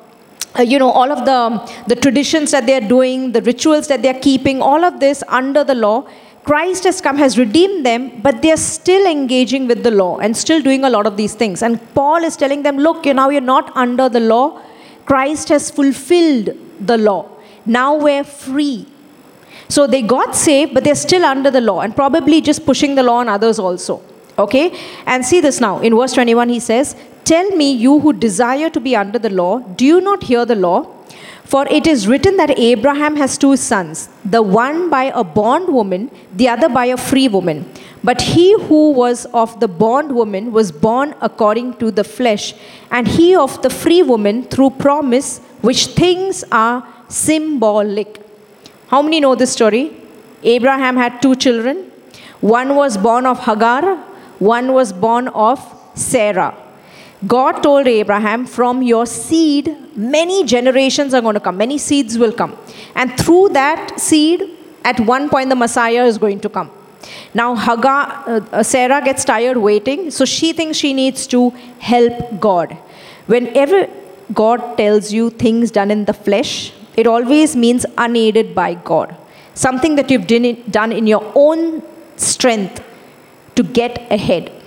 [0.59, 4.21] uh, you know, all of the, the traditions that they're doing, the rituals that they're
[4.21, 6.07] keeping, all of this under the law.
[6.51, 10.61] Christ has come, has redeemed them, but they're still engaging with the law and still
[10.61, 11.63] doing a lot of these things.
[11.63, 14.61] And Paul is telling them, look, you now you're not under the law.
[15.05, 17.29] Christ has fulfilled the law.
[17.65, 18.89] Now we're free.
[19.69, 23.05] So they got saved, but they're still under the law and probably just pushing the
[23.05, 24.03] law on others also.
[24.37, 24.77] Okay?
[25.07, 25.79] And see this now.
[25.79, 29.61] In verse 21, he says, Tell me, you who desire to be under the law,
[29.61, 31.00] do you not hear the law?
[31.51, 36.49] For it is written that Abraham has two sons, the one by a bondwoman, the
[36.49, 37.69] other by a free woman.
[38.05, 42.55] But he who was of the bondwoman was born according to the flesh,
[42.93, 48.21] and he of the free woman through promise, which things are symbolic.
[48.87, 49.93] How many know this story?
[50.45, 51.91] Abraham had two children.
[52.41, 53.97] One was born of Hagar,
[54.39, 55.59] one was born of
[55.97, 56.55] Sarah.
[57.27, 62.33] God told Abraham, From your seed, many generations are going to come, many seeds will
[62.33, 62.57] come.
[62.95, 66.71] And through that seed, at one point, the Messiah is going to come.
[67.35, 72.41] Now, Hagar, uh, uh, Sarah gets tired waiting, so she thinks she needs to help
[72.41, 72.77] God.
[73.27, 73.89] Whenever
[74.33, 79.17] God tells you things done in the flesh, it always means unaided by God.
[79.55, 81.83] Something that you've done in your own
[82.17, 82.83] strength
[83.57, 84.60] to get ahead.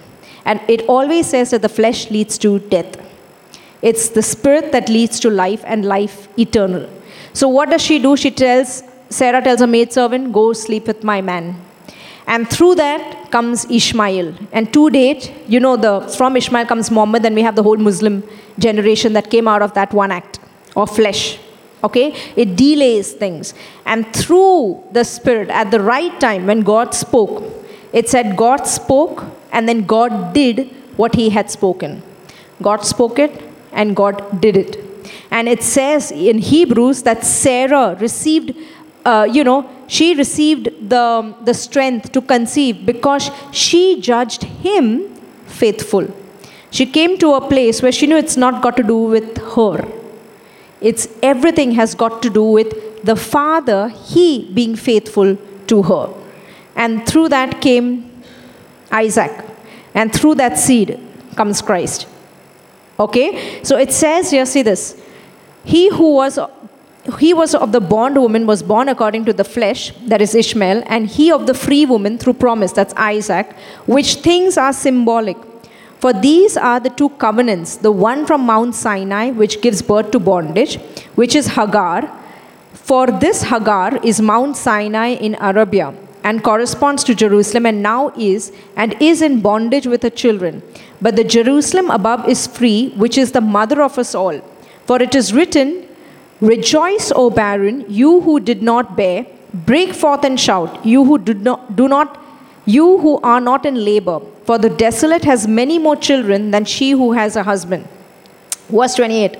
[0.46, 2.98] And it always says that the flesh leads to death.
[3.82, 6.90] It's the spirit that leads to life and life eternal.
[7.34, 8.16] So what does she do?
[8.16, 11.56] She tells Sarah tells her maidservant, "Go sleep with my man."
[12.26, 14.34] And through that comes Ishmael.
[14.52, 17.78] And to date, you know, the from Ishmael comes Muhammad, and we have the whole
[17.78, 18.24] Muslim
[18.58, 20.40] generation that came out of that one act
[20.76, 21.40] of flesh.
[21.84, 22.16] Okay?
[22.38, 23.54] It delays things.
[23.86, 27.44] And through the Spirit, at the right time, when God spoke,
[27.92, 32.02] it said God spoke and then God did what he had spoken.
[32.62, 34.78] God spoke it and God did it.
[35.32, 38.56] And it says in Hebrews that Sarah received,
[39.06, 46.08] uh, you know, she received the, the strength to conceive because she judged him faithful.
[46.72, 49.88] She came to a place where she knew it's not got to do with her.
[50.82, 55.38] It's everything has got to do with the Father, He being faithful
[55.68, 56.14] to her.
[56.76, 58.10] And through that came
[58.94, 59.32] Isaac.
[59.94, 61.00] And through that seed
[61.36, 62.08] comes Christ.
[63.00, 63.64] Okay?
[63.64, 65.02] So it says here, see this.
[65.64, 66.40] He who was
[67.20, 71.06] he was of the bondwoman was born according to the flesh, that is Ishmael, and
[71.06, 73.52] he of the free woman through promise, that's Isaac,
[73.86, 75.36] which things are symbolic.
[76.00, 80.20] For these are the two covenants the one from Mount Sinai, which gives birth to
[80.20, 80.78] bondage,
[81.16, 82.10] which is Hagar.
[82.72, 85.94] For this Hagar is Mount Sinai in Arabia
[86.24, 90.64] and corresponds to Jerusalem and now is and is in bondage with her children.
[91.02, 94.40] But the Jerusalem above is free, which is the mother of us all.
[94.86, 95.88] For it is written,
[96.42, 101.34] Rejoice, O barren, you who did not bear, break forth and shout, you who do
[101.34, 102.20] not, do not
[102.66, 106.92] you who are not in labor, for the desolate has many more children than she
[106.92, 107.88] who has a husband.
[108.70, 109.38] Verse 28.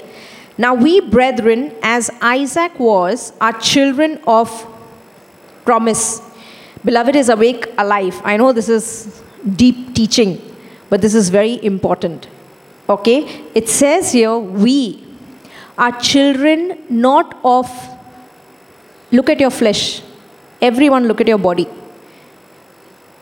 [0.58, 4.68] Now we, brethren, as Isaac was, are children of
[5.66, 6.22] promise.
[6.86, 8.22] Beloved is awake, alive.
[8.24, 9.22] I know this is
[9.56, 10.42] deep teaching,
[10.90, 12.28] but this is very important.
[12.90, 13.44] Okay?
[13.56, 15.04] It says here, we
[15.78, 17.70] are children not of,
[19.12, 20.02] look at your flesh.
[20.62, 21.68] Everyone, look at your body.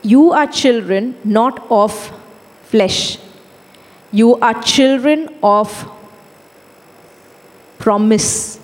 [0.01, 2.11] You are children not of
[2.63, 3.19] flesh.
[4.11, 5.89] You are children of
[7.77, 8.60] promise.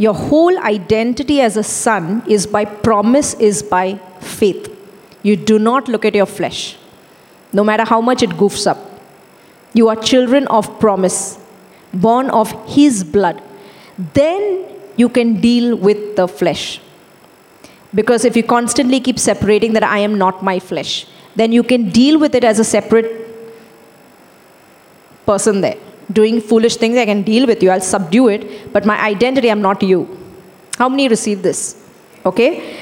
[0.00, 4.74] Your whole identity as a son is by promise, is by faith.
[5.22, 6.78] You do not look at your flesh,
[7.52, 8.78] no matter how much it goofs up.
[9.74, 11.38] You are children of promise,
[11.92, 13.42] born of His blood.
[14.14, 14.64] Then
[14.96, 16.80] you can deal with the flesh.
[17.94, 21.90] Because if you constantly keep separating that I am not my flesh, then you can
[21.90, 23.12] deal with it as a separate
[25.26, 25.76] person there.
[26.12, 29.62] Doing foolish things, I can deal with you, I'll subdue it, but my identity, I'm
[29.62, 30.18] not you.
[30.76, 31.86] How many receive this?
[32.24, 32.78] Okay?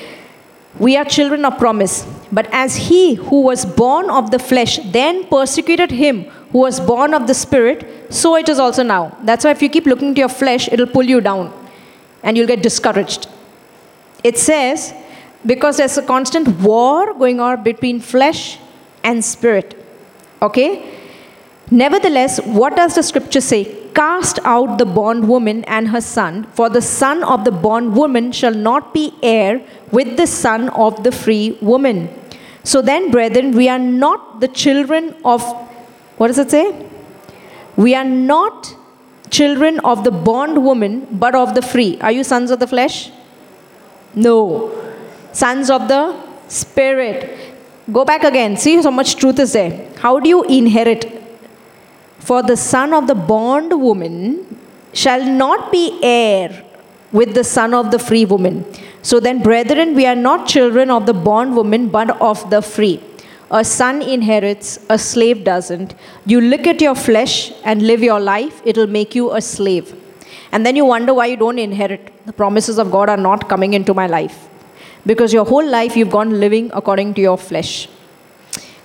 [0.78, 2.06] We are children of promise.
[2.30, 7.14] But as he who was born of the flesh then persecuted him who was born
[7.14, 9.16] of the spirit, so it is also now.
[9.22, 11.52] That's why if you keep looking to your flesh, it'll pull you down
[12.22, 13.28] and you'll get discouraged.
[14.24, 14.94] It says,
[15.44, 18.58] because there's a constant war going on between flesh
[19.04, 19.84] and spirit.
[20.40, 20.97] Okay?
[21.70, 23.76] Nevertheless, what does the scripture say?
[23.94, 28.94] Cast out the bondwoman and her son, for the son of the bondwoman shall not
[28.94, 29.60] be heir
[29.90, 32.08] with the son of the free woman.
[32.62, 35.42] So then, brethren, we are not the children of,
[36.16, 36.86] what does it say?
[37.76, 38.74] We are not
[39.30, 41.98] children of the bondwoman, but of the free.
[42.00, 43.10] Are you sons of the flesh?
[44.14, 44.72] No.
[45.32, 46.16] Sons of the
[46.48, 47.54] spirit.
[47.92, 48.56] Go back again.
[48.56, 49.90] See how much truth is there.
[49.98, 51.27] How do you inherit?
[52.28, 54.22] For the son of the bondwoman
[54.92, 56.62] shall not be heir
[57.10, 58.66] with the son of the free woman.
[59.00, 63.00] So then, brethren, we are not children of the bondwoman, but of the free.
[63.50, 65.94] A son inherits, a slave doesn't.
[66.26, 69.94] You look at your flesh and live your life, it'll make you a slave.
[70.52, 72.12] And then you wonder why you don't inherit.
[72.26, 74.48] The promises of God are not coming into my life.
[75.06, 77.88] Because your whole life you've gone living according to your flesh.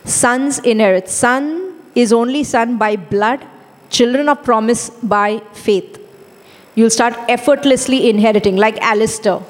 [0.06, 1.10] Sons inherit.
[1.10, 3.46] Son is only son by blood,
[3.90, 6.00] children of promise by faith.
[6.76, 9.42] You'll start effortlessly inheriting, like Alistair.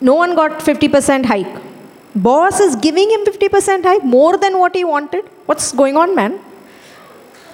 [0.00, 1.62] No one got 50% hike.
[2.14, 5.24] Boss is giving him 50% hike, more than what he wanted.
[5.46, 6.38] What's going on, man?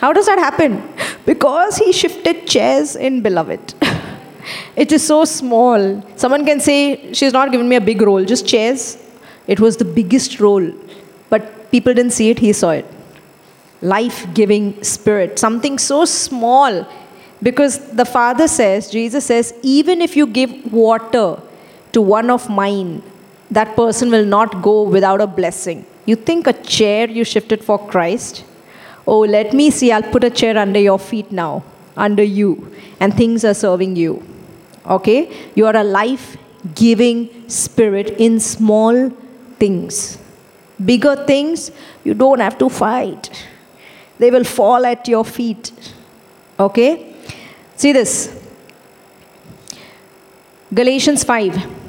[0.00, 0.82] How does that happen?
[1.26, 3.74] Because he shifted chairs in Beloved.
[4.76, 6.02] it is so small.
[6.16, 8.98] Someone can say, She's not given me a big role, just chairs.
[9.46, 10.72] It was the biggest role.
[11.28, 12.86] But people didn't see it, he saw it.
[13.82, 16.86] Life giving spirit, something so small.
[17.42, 21.40] Because the Father says, Jesus says, even if you give water
[21.92, 23.02] to one of mine,
[23.50, 25.86] that person will not go without a blessing.
[26.04, 28.44] You think a chair you shifted for Christ?
[29.06, 31.64] Oh, let me see, I'll put a chair under your feet now,
[31.96, 34.22] under you, and things are serving you.
[34.86, 35.50] Okay?
[35.54, 36.36] You are a life
[36.74, 39.10] giving spirit in small
[39.58, 40.18] things.
[40.84, 41.70] Bigger things,
[42.04, 43.46] you don't have to fight,
[44.20, 45.72] they will fall at your feet.
[46.58, 47.14] Okay?
[47.76, 48.14] See this
[50.72, 51.80] Galatians 5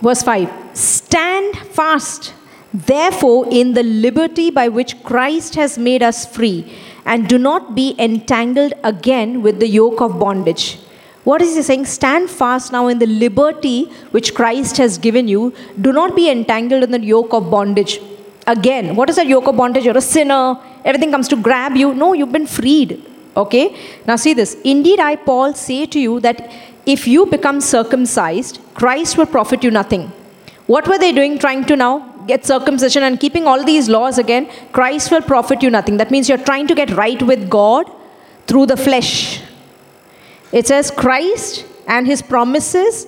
[0.00, 2.32] Verse 5 Stand fast,
[2.72, 6.72] therefore, in the liberty by which Christ has made us free,
[7.04, 10.78] and do not be entangled again with the yoke of bondage.
[11.24, 11.84] What is he saying?
[11.84, 15.52] Stand fast now in the liberty which Christ has given you.
[15.80, 18.00] Do not be entangled in the yoke of bondage.
[18.46, 19.84] Again, what is that yoke of bondage?
[19.84, 20.58] You're a sinner.
[20.84, 21.94] Everything comes to grab you.
[21.94, 23.04] No, you've been freed.
[23.36, 23.76] Okay?
[24.06, 24.56] Now, see this.
[24.64, 26.50] Indeed, I, Paul, say to you that
[26.86, 30.12] if you become circumcised, Christ will profit you nothing.
[30.66, 34.50] What were they doing trying to now get circumcision and keeping all these laws again?
[34.72, 35.96] Christ will profit you nothing.
[35.96, 37.90] That means you're trying to get right with God
[38.46, 39.42] through the flesh.
[40.52, 43.06] It says Christ and his promises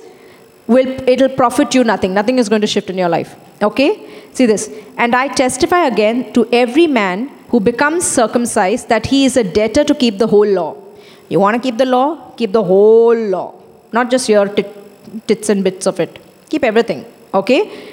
[0.66, 2.14] will it'll profit you nothing.
[2.14, 3.34] Nothing is going to shift in your life.
[3.62, 4.08] Okay?
[4.32, 4.70] See this.
[4.96, 9.84] And I testify again to every man who becomes circumcised that he is a debtor
[9.84, 10.76] to keep the whole law.
[11.28, 12.32] You want to keep the law?
[12.36, 14.48] Keep the whole law not just your
[15.28, 16.18] tits and bits of it.
[16.48, 17.90] Keep everything, okay?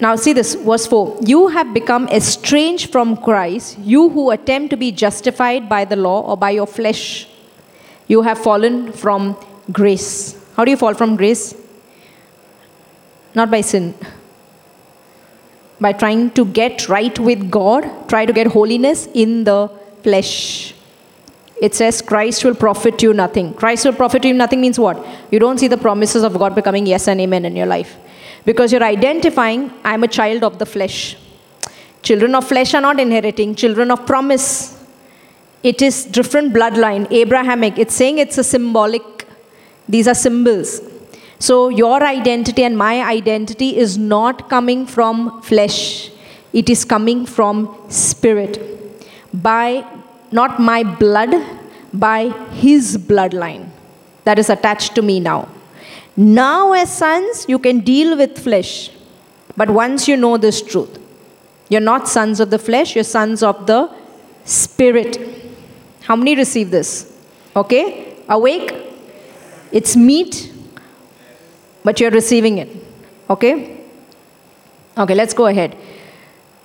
[0.00, 1.18] Now, see this, verse 4.
[1.24, 6.22] You have become estranged from Christ, you who attempt to be justified by the law
[6.22, 7.28] or by your flesh.
[8.08, 9.36] You have fallen from
[9.70, 10.36] grace.
[10.56, 11.54] How do you fall from grace?
[13.34, 13.94] Not by sin.
[15.84, 19.58] By trying to get right with God, try to get holiness in the
[20.02, 20.74] flesh
[21.62, 23.54] it says Christ will profit you nothing.
[23.54, 24.98] Christ will profit you nothing means what?
[25.30, 27.98] You don't see the promises of God becoming yes and amen in your life.
[28.44, 31.16] Because you're identifying, I'm a child of the flesh.
[32.02, 34.76] Children of flesh are not inheriting, children of promise.
[35.62, 37.78] It is different bloodline, Abrahamic.
[37.78, 39.04] It's saying it's a symbolic,
[39.88, 40.80] these are symbols.
[41.46, 46.12] So your identity and my identity is not coming from flesh,
[46.52, 47.56] it is coming from
[47.88, 48.60] spirit.
[49.34, 49.84] By
[50.30, 51.34] not my blood,
[51.92, 53.68] by his bloodline
[54.22, 55.48] that is attached to me now.
[56.16, 58.92] Now, as sons, you can deal with flesh.
[59.56, 60.96] But once you know this truth,
[61.68, 63.90] you're not sons of the flesh, you're sons of the
[64.44, 65.18] spirit.
[66.02, 67.12] How many receive this?
[67.56, 68.16] Okay?
[68.28, 68.72] Awake?
[69.72, 70.51] It's meat,
[71.84, 72.68] but you're receiving it.
[73.28, 73.80] Okay?
[74.96, 75.76] Okay, let's go ahead.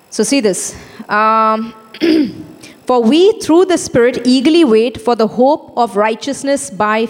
[0.09, 0.75] So, see this.
[1.09, 1.73] Um,
[2.85, 7.07] for we, through the Spirit, eagerly wait for the hope of righteousness by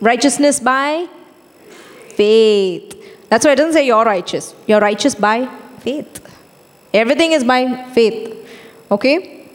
[0.00, 1.08] righteousness by
[2.08, 2.92] faith.
[3.28, 4.54] That's why it doesn't say you're righteous.
[4.66, 5.46] You're righteous by
[5.80, 6.22] faith.
[6.94, 8.32] Everything is by faith.
[8.90, 9.48] Okay?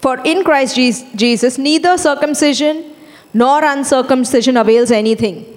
[0.00, 2.94] For in Christ Jesus, neither circumcision
[3.32, 5.53] nor uncircumcision avails anything.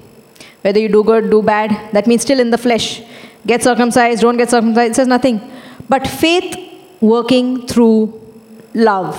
[0.62, 3.02] Whether you do good, do bad, that means still in the flesh.
[3.46, 5.40] Get circumcised, don't get circumcised, it says nothing.
[5.88, 6.56] But faith
[7.00, 8.20] working through
[8.74, 9.16] love.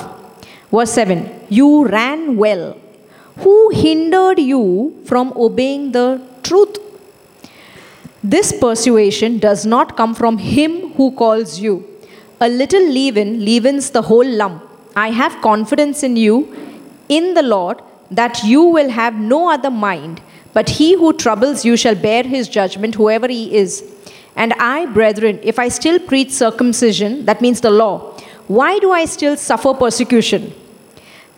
[0.71, 2.77] Verse 7 You ran well.
[3.39, 6.77] Who hindered you from obeying the truth?
[8.23, 11.87] This persuasion does not come from him who calls you.
[12.41, 14.65] A little leaven leavens the whole lump.
[14.97, 16.37] I have confidence in you,
[17.09, 17.81] in the Lord,
[18.11, 20.21] that you will have no other mind,
[20.53, 23.85] but he who troubles you shall bear his judgment, whoever he is.
[24.37, 29.05] And I, brethren, if I still preach circumcision, that means the law, why do I
[29.05, 30.55] still suffer persecution?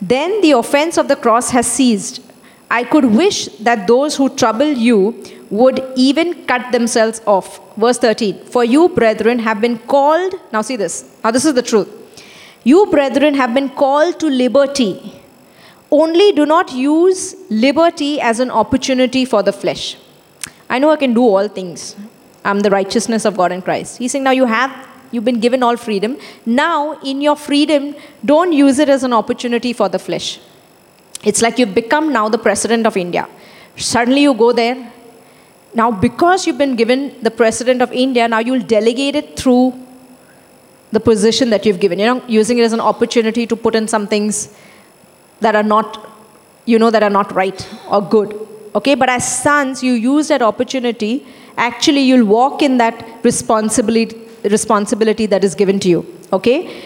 [0.00, 2.22] Then the offense of the cross has ceased.
[2.70, 7.60] I could wish that those who trouble you would even cut themselves off.
[7.76, 10.34] Verse 13 For you, brethren, have been called.
[10.52, 11.16] Now, see this.
[11.24, 11.88] Now, this is the truth.
[12.62, 15.19] You, brethren, have been called to liberty.
[15.90, 19.96] Only do not use liberty as an opportunity for the flesh.
[20.68, 21.96] I know I can do all things.
[22.44, 23.98] I'm the righteousness of God in Christ.
[23.98, 26.16] He's saying, now you have, you've been given all freedom.
[26.46, 30.40] Now, in your freedom, don't use it as an opportunity for the flesh.
[31.24, 33.28] It's like you've become now the president of India.
[33.76, 34.92] Suddenly you go there.
[35.74, 39.74] Now, because you've been given the president of India, now you'll delegate it through
[40.92, 41.98] the position that you've given.
[41.98, 44.54] You're not using it as an opportunity to put in some things
[45.40, 46.08] that are not,
[46.64, 48.34] you know, that are not right or good.
[48.74, 51.26] Okay, but as sons, you use that opportunity.
[51.56, 56.06] Actually, you'll walk in that responsibility, responsibility that is given to you.
[56.32, 56.82] Okay?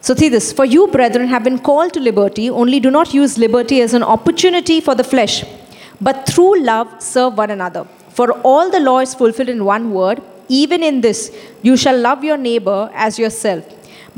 [0.00, 0.52] So, see this.
[0.52, 4.02] For you, brethren, have been called to liberty, only do not use liberty as an
[4.02, 5.44] opportunity for the flesh,
[6.00, 7.86] but through love serve one another.
[8.10, 12.24] For all the law is fulfilled in one word, even in this, you shall love
[12.24, 13.64] your neighbor as yourself.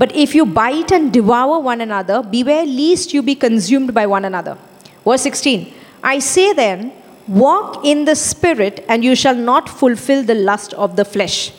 [0.00, 4.24] But if you bite and devour one another, beware lest you be consumed by one
[4.24, 4.56] another.
[5.04, 6.92] Verse 16 I say then,
[7.28, 11.52] walk in the Spirit, and you shall not fulfill the lust of the flesh.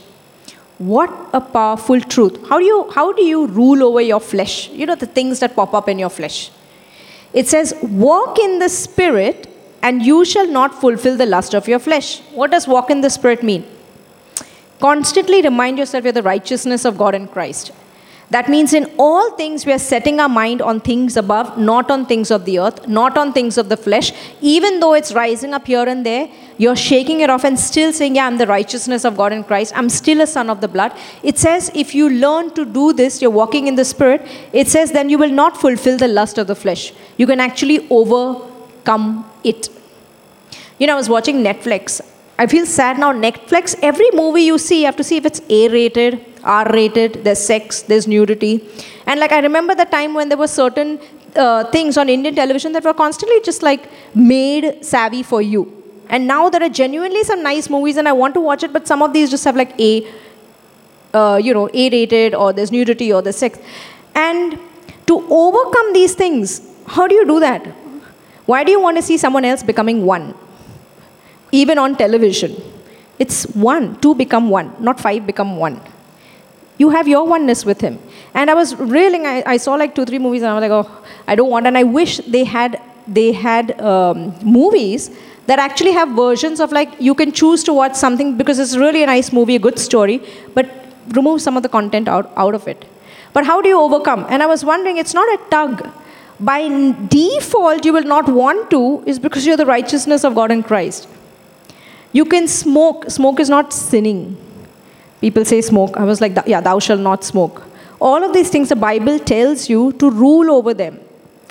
[0.80, 2.39] What a powerful truth.
[2.50, 4.70] How do you, how do you rule over your flesh?
[4.70, 6.50] You know, the things that pop up in your flesh.
[7.34, 9.48] It says, walk in the Spirit,
[9.84, 12.22] and you shall not fulfill the lust of your flesh.
[12.34, 13.68] What does walk in the Spirit mean?
[14.80, 17.72] Constantly remind yourself you're the righteousness of God in Christ.
[18.32, 22.06] That means in all things we are setting our mind on things above, not on
[22.06, 24.14] things of the earth, not on things of the flesh.
[24.40, 28.16] Even though it's rising up here and there, you're shaking it off and still saying,
[28.16, 29.74] Yeah, I'm the righteousness of God in Christ.
[29.76, 30.94] I'm still a son of the blood.
[31.24, 34.94] It says, if you learn to do this, you're walking in the Spirit, it says,
[34.94, 36.94] then you will not fulfill the lust of the flesh.
[37.18, 39.68] You can actually overcome it.
[40.80, 42.00] You know, I was watching Netflix.
[42.40, 43.12] I feel sad now.
[43.12, 47.24] Netflix, every movie you see, you have to see if it's A rated, R rated,
[47.24, 48.68] there's sex, there's nudity.
[49.06, 51.00] And like I remember the time when there were certain
[51.36, 55.82] uh, things on Indian television that were constantly just like made savvy for you.
[56.10, 58.88] And now there are genuinely some nice movies and I want to watch it, but
[58.88, 60.06] some of these just have like A,
[61.14, 63.60] uh, you know, A rated or there's nudity or there's sex.
[64.14, 64.60] And
[65.08, 67.66] to overcome these things, how do you do that?
[68.46, 70.36] Why do you want to see someone else becoming one?
[71.52, 72.56] Even on television.
[73.20, 75.80] It's one, two become one, not five become one.
[76.82, 78.00] You have your oneness with Him.
[78.34, 80.76] And I was reeling, I, I saw like two, three movies, and I was like,
[80.80, 81.68] oh, I don't want.
[81.68, 85.12] And I wish they had, they had um, movies
[85.48, 89.04] that actually have versions of like, you can choose to watch something because it's really
[89.04, 90.22] a nice movie, a good story,
[90.56, 90.70] but
[91.20, 92.86] remove some of the content out, out of it.
[93.34, 94.26] But how do you overcome?
[94.30, 95.88] And I was wondering, it's not a tug.
[96.40, 96.68] By
[97.10, 101.08] default, you will not want to, is because you're the righteousness of God in Christ.
[102.12, 103.10] You can smoke.
[103.10, 104.38] Smoke is not sinning.
[105.22, 105.97] People say smoke.
[105.97, 107.63] I was like, yeah, thou shalt not smoke.
[107.99, 110.99] All of these things the Bible tells you to rule over them.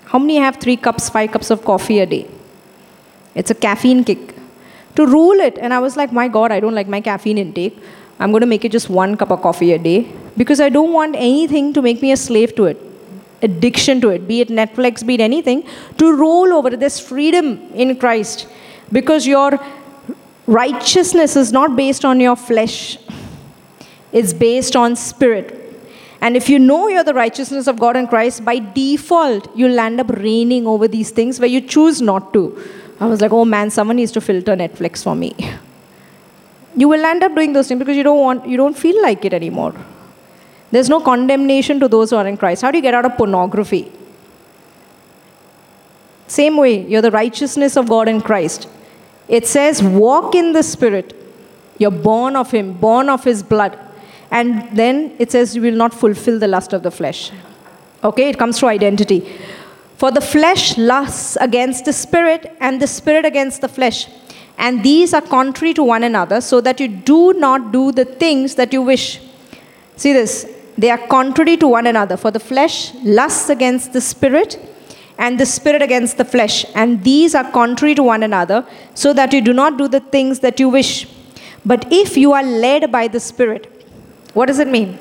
[0.04, 2.28] How many have three cups, five cups of coffee a day?
[3.36, 4.34] It's a caffeine kick.
[4.96, 7.78] To rule it, and I was like, my God, I don't like my caffeine intake.
[8.18, 10.92] I'm going to make it just one cup of coffee a day because I don't
[10.92, 12.78] want anything to make me a slave to it,
[13.40, 15.66] addiction to it, be it Netflix, be it anything,
[15.98, 16.70] to rule over.
[16.70, 18.48] There's freedom in Christ
[18.90, 19.58] because your
[20.46, 22.98] righteousness is not based on your flesh,
[24.12, 25.56] is based on spirit.
[26.20, 30.00] And if you know you're the righteousness of God in Christ, by default, you'll end
[30.00, 32.62] up reigning over these things where you choose not to.
[33.00, 35.34] I was like, oh man, someone needs to filter Netflix for me.
[36.76, 39.24] You will end up doing those things because you don't want, you don't feel like
[39.24, 39.74] it anymore.
[40.70, 42.62] There's no condemnation to those who are in Christ.
[42.62, 43.90] How do you get out of pornography?
[46.26, 48.68] Same way, you're the righteousness of God in Christ.
[49.26, 51.16] It says, walk in the Spirit.
[51.78, 53.76] You're born of Him, born of His blood.
[54.30, 57.32] And then it says, you will not fulfill the lust of the flesh.
[58.04, 59.28] Okay, it comes through identity.
[59.96, 64.08] For the flesh lusts against the Spirit, and the Spirit against the flesh.
[64.56, 68.54] And these are contrary to one another, so that you do not do the things
[68.54, 69.20] that you wish.
[69.96, 70.50] See this.
[70.78, 72.16] They are contrary to one another.
[72.16, 74.58] For the flesh lusts against the Spirit
[75.18, 79.34] and the spirit against the flesh, and these are contrary to one another, so that
[79.34, 81.06] you do not do the things that you wish.
[81.62, 83.69] But if you are led by the Spirit,
[84.34, 84.98] what does it mean?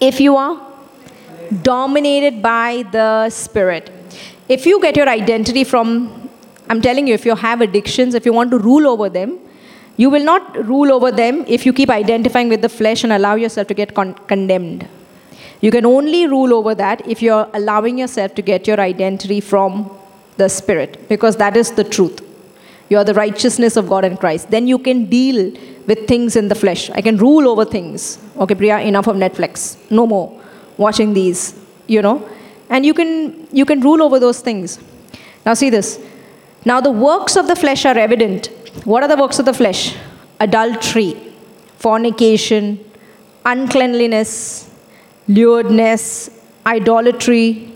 [0.00, 0.68] If you are
[1.62, 3.90] dominated by the Spirit.
[4.48, 6.30] If you get your identity from,
[6.68, 9.38] I'm telling you, if you have addictions, if you want to rule over them,
[9.96, 13.34] you will not rule over them if you keep identifying with the flesh and allow
[13.34, 14.86] yourself to get con- condemned.
[15.60, 19.90] You can only rule over that if you're allowing yourself to get your identity from
[20.36, 22.24] the Spirit, because that is the truth.
[22.88, 24.50] You are the righteousness of God in Christ.
[24.50, 25.52] Then you can deal
[25.88, 26.90] with things in the flesh.
[26.90, 28.18] I can rule over things.
[28.36, 29.76] Okay, Priya, enough of Netflix.
[29.90, 30.26] No more
[30.76, 31.58] watching these,
[31.88, 32.16] you know.
[32.70, 34.78] And you can you can rule over those things.
[35.46, 35.98] Now see this.
[36.64, 38.48] Now the works of the flesh are evident.
[38.84, 39.96] What are the works of the flesh?
[40.40, 41.10] Adultery,
[41.78, 42.78] fornication,
[43.46, 44.70] uncleanliness,
[45.26, 46.30] lewdness,
[46.66, 47.72] idolatry,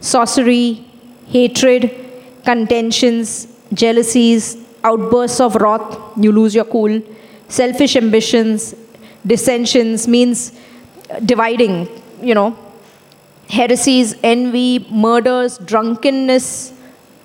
[0.00, 0.84] sorcery,
[1.28, 1.90] hatred,
[2.44, 7.02] contentions, jealousies, outbursts of wrath, you lose your cool,
[7.48, 8.74] selfish ambitions,
[9.26, 10.52] dissensions means
[11.24, 11.88] dividing,
[12.20, 12.56] you know,
[13.48, 16.72] heresies, envy, murders, drunkenness,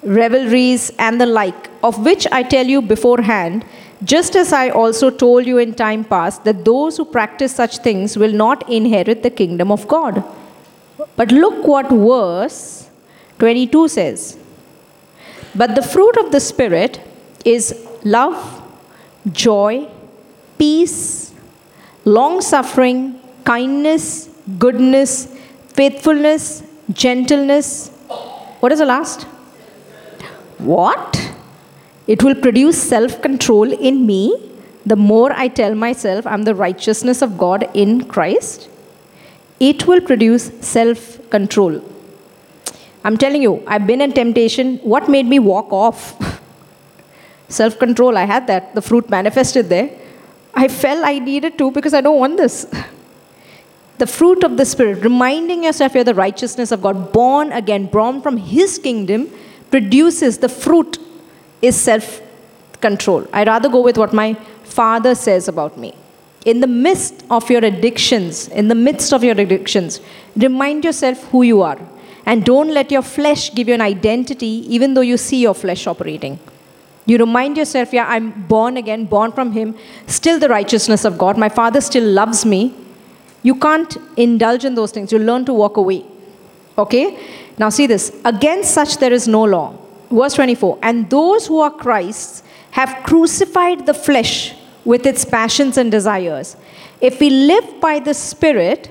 [0.04, 3.66] revelries, and the like, of which I tell you beforehand
[4.04, 8.18] just as I also told you in time past, that those who practice such things
[8.18, 10.24] will not inherit the kingdom of God.
[11.16, 12.90] But look what verse
[13.38, 14.38] 22 says.
[15.54, 17.00] But the fruit of the Spirit
[17.46, 18.64] is love,
[19.32, 19.88] joy,
[20.62, 21.34] peace,
[22.06, 23.00] long suffering,
[23.44, 25.14] kindness, goodness,
[25.80, 27.90] faithfulness, gentleness.
[28.60, 29.24] What is the last?
[30.60, 31.20] What?
[32.06, 34.24] It will produce self control in me
[34.86, 38.70] the more I tell myself I'm the righteousness of God in Christ.
[39.60, 41.82] It will produce self control.
[43.04, 44.78] I'm telling you, I've been in temptation.
[44.80, 46.02] What made me walk off?
[47.48, 48.76] self control, I had that.
[48.76, 49.90] The fruit manifested there.
[50.54, 52.66] I felt I needed to because I don't want this.
[53.98, 58.22] the fruit of the Spirit, reminding yourself you're the righteousness of God, born again, born
[58.22, 59.30] from His kingdom,
[59.70, 60.98] produces the fruit
[61.62, 62.22] is self
[62.82, 63.28] control.
[63.32, 64.34] I rather go with what my
[64.64, 65.94] father says about me.
[66.46, 70.02] In the midst of your addictions, in the midst of your addictions,
[70.36, 71.80] remind yourself who you are.
[72.26, 75.86] And don't let your flesh give you an identity, even though you see your flesh
[75.86, 76.40] operating.
[77.06, 79.76] You remind yourself, yeah, I'm born again, born from Him,
[80.08, 81.38] still the righteousness of God.
[81.38, 82.76] My Father still loves me.
[83.44, 85.12] You can't indulge in those things.
[85.12, 86.06] You learn to walk away.
[86.78, 87.18] Okay?
[87.58, 88.16] Now, see this.
[88.24, 89.76] Against such there is no law
[90.12, 95.92] verse 24 and those who are Christ's have crucified the flesh with its passions and
[95.92, 96.56] desires.
[97.02, 98.90] If we live by the Spirit,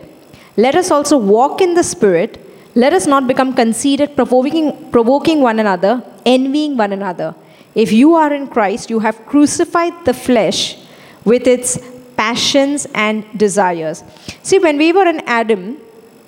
[0.57, 2.39] let us also walk in the Spirit.
[2.75, 7.35] Let us not become conceited, provoking, provoking one another, envying one another.
[7.75, 10.77] If you are in Christ, you have crucified the flesh
[11.25, 11.79] with its
[12.17, 14.03] passions and desires.
[14.43, 15.77] See, when we were in Adam,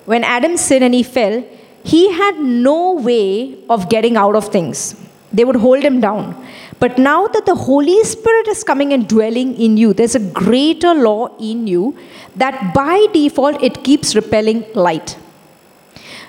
[0.05, 1.43] when Adam sinned and he fell,
[1.83, 4.95] he had no way of getting out of things.
[5.33, 6.47] They would hold him down.
[6.79, 10.93] But now that the Holy Spirit is coming and dwelling in you, there's a greater
[10.93, 11.97] law in you
[12.35, 15.17] that by default it keeps repelling light.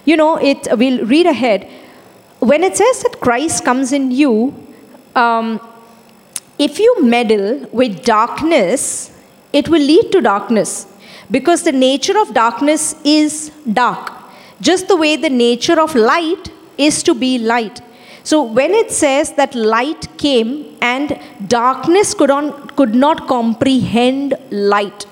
[0.05, 1.71] You know, it, we'll read ahead.
[2.41, 4.55] When it says that Christ comes in you,
[5.15, 5.61] um,
[6.59, 9.11] if you meddle with darkness,
[9.53, 10.87] it will lead to darkness
[11.31, 14.25] because the nature of darkness is dark
[14.61, 17.81] just the way the nature of light is to be light.
[18.23, 25.07] So when it says that light came and darkness could, on, could not comprehend light,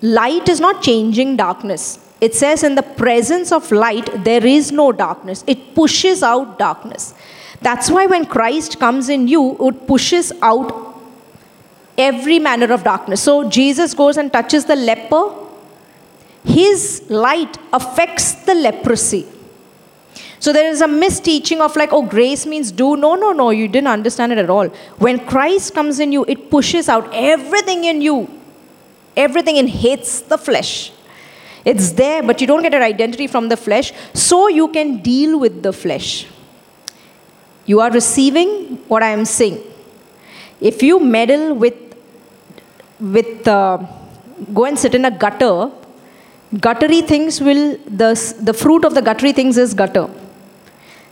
[0.00, 2.06] light is not changing darkness.
[2.20, 5.44] It says in the presence of light, there is no darkness.
[5.46, 7.14] It pushes out darkness.
[7.62, 10.98] That's why when Christ comes in you, it pushes out
[11.98, 13.22] every manner of darkness.
[13.22, 15.34] So Jesus goes and touches the leper.
[16.44, 19.26] His light affects the leprosy.
[20.38, 22.96] So there is a misteaching of like, oh, grace means do.
[22.96, 24.68] No, no, no, you didn't understand it at all.
[24.96, 28.26] When Christ comes in you, it pushes out everything in you.
[29.14, 30.92] Everything in hates the flesh.
[31.62, 35.38] It's there, but you don't get an identity from the flesh, so you can deal
[35.38, 36.26] with the flesh.
[37.70, 38.48] You are receiving
[38.92, 39.58] what I am saying.
[40.60, 41.78] If you meddle with,
[42.98, 43.78] with uh,
[44.52, 45.70] go and sit in a gutter,
[46.66, 48.10] guttery things will, the,
[48.40, 50.08] the fruit of the guttery things is gutter.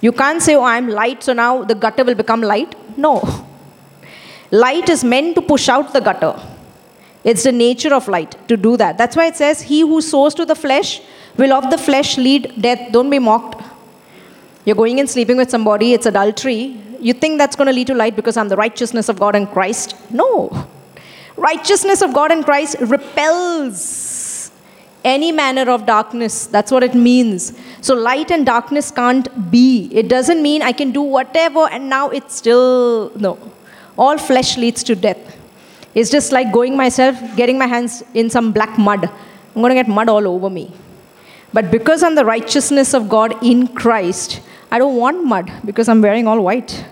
[0.01, 2.75] You can't say, oh, I'm light, so now the gutter will become light.
[2.97, 3.15] No.
[4.51, 6.35] Light is meant to push out the gutter.
[7.23, 8.97] It's the nature of light to do that.
[8.97, 11.03] That's why it says, He who sows to the flesh
[11.37, 12.91] will of the flesh lead death.
[12.91, 13.68] Don't be mocked.
[14.69, 16.79] You're going and sleeping with somebody, it's adultery.
[17.01, 19.47] You think that's going to lead to light because I'm the righteousness of God in
[19.47, 19.97] Christ?
[20.11, 20.69] No.
[21.39, 24.51] Righteousness of God in Christ repels
[25.07, 26.49] any manner of darkness.
[26.49, 27.59] That's what it means.
[27.81, 29.89] So, light and darkness can't be.
[29.91, 33.11] It doesn't mean I can do whatever and now it's still.
[33.17, 33.39] No.
[33.97, 35.39] All flesh leads to death.
[35.95, 39.07] It's just like going myself, getting my hands in some black mud.
[39.07, 40.71] I'm going to get mud all over me.
[41.55, 46.03] But because I'm the righteousness of God in Christ, I don't want mud because I'm
[46.03, 46.85] wearing all white.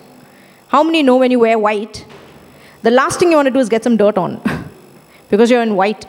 [0.68, 2.05] How many know when you wear white,
[2.83, 4.41] the last thing you want to do is get some dirt on
[5.31, 6.05] because you're in white?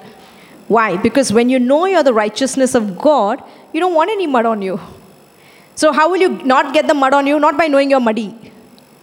[0.68, 0.97] Why?
[0.97, 3.43] Because when you know you're the righteousness of God,
[3.74, 4.80] you don't want any mud on you.
[5.76, 7.39] So, how will you not get the mud on you?
[7.39, 8.36] Not by knowing you're muddy.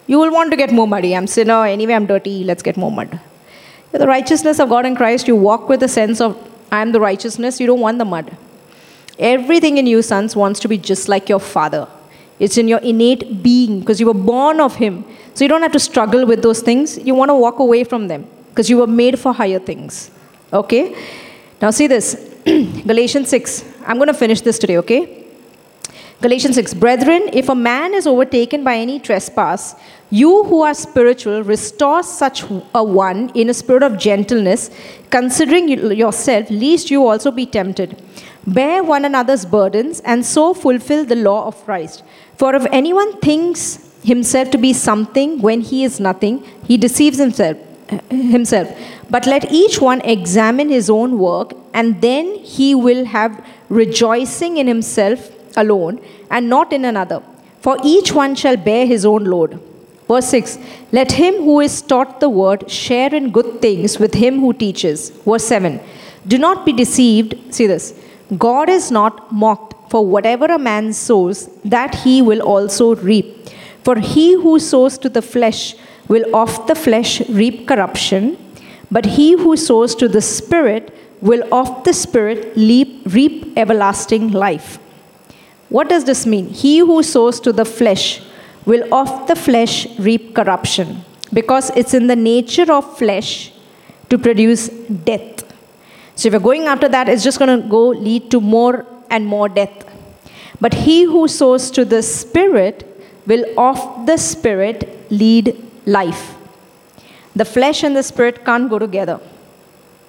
[0.07, 1.15] You will want to get more muddy.
[1.17, 3.19] I'm sinner, anyway, I'm dirty, let's get more mud.
[3.93, 5.29] You're the righteousness of God in Christ.
[5.29, 6.37] You walk with a sense of,
[6.71, 7.61] I am the righteousness.
[7.61, 8.37] You don't want the mud.
[9.19, 11.89] Everything in you, sons, wants to be just like your father.
[12.39, 15.05] It's in your innate being because you were born of Him.
[15.35, 16.99] So you don't have to struggle with those things.
[16.99, 20.11] You want to walk away from them because you were made for higher things.
[20.53, 20.97] Okay?
[21.61, 22.15] Now, see this
[22.45, 23.65] Galatians 6.
[23.87, 25.25] I'm going to finish this today, okay?
[26.21, 29.75] Galatians 6 Brethren, if a man is overtaken by any trespass,
[30.11, 34.71] you who are spiritual, restore such a one in a spirit of gentleness,
[35.11, 38.01] considering yourself, lest you also be tempted.
[38.47, 42.05] Bear one another's burdens, and so fulfill the law of Christ.
[42.37, 47.57] For if anyone thinks himself to be something when he is nothing, he deceives himself.
[48.11, 48.69] Himself,
[49.11, 54.67] but let each one examine his own work, and then he will have rejoicing in
[54.67, 57.23] himself alone and not in another.
[57.61, 59.61] For each one shall bear his own load.
[60.09, 60.59] Verse 6
[60.93, 65.11] Let him who is taught the word share in good things with him who teaches.
[65.11, 65.81] Verse 7
[66.27, 67.37] Do not be deceived.
[67.55, 67.95] See this
[68.39, 73.27] God is not mocked, for whatever a man sows, that he will also reap.
[73.85, 75.77] For he who sows to the flesh
[76.09, 78.37] will of the flesh reap corruption,
[78.91, 84.81] but he who sows to the Spirit will of the Spirit reap, reap everlasting life.
[85.69, 86.49] What does this mean?
[86.49, 88.21] He who sows to the flesh
[88.67, 93.53] will of the flesh reap corruption, because it's in the nature of flesh
[94.11, 94.71] to produce
[95.11, 95.45] death.
[96.17, 99.27] So if you're going after that, it's just going to go lead to more and
[99.35, 99.77] more death.
[100.61, 102.77] But he who sows to the Spirit
[103.31, 105.49] will of the Spirit lead
[105.99, 106.25] life.
[107.37, 109.19] The flesh and the Spirit can't go together,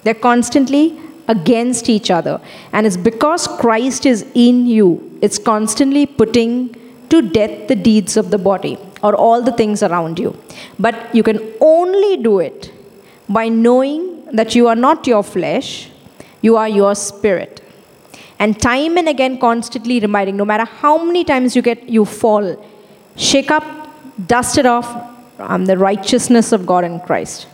[0.03, 0.85] they're constantly
[1.27, 2.39] against each other.
[2.71, 4.89] And it's because Christ is in you,
[5.21, 6.51] it's constantly putting
[7.09, 10.37] to death the deeds of the body or all the things around you.
[10.79, 12.71] But you can only do it
[13.27, 15.89] by knowing that you are not your flesh,
[16.41, 17.61] you are your spirit.
[18.39, 22.63] And time and again, constantly reminding, no matter how many times you get, you fall,
[23.15, 23.63] shake up,
[24.27, 25.13] dust it off.
[25.39, 27.47] I'm the righteousness of God in Christ.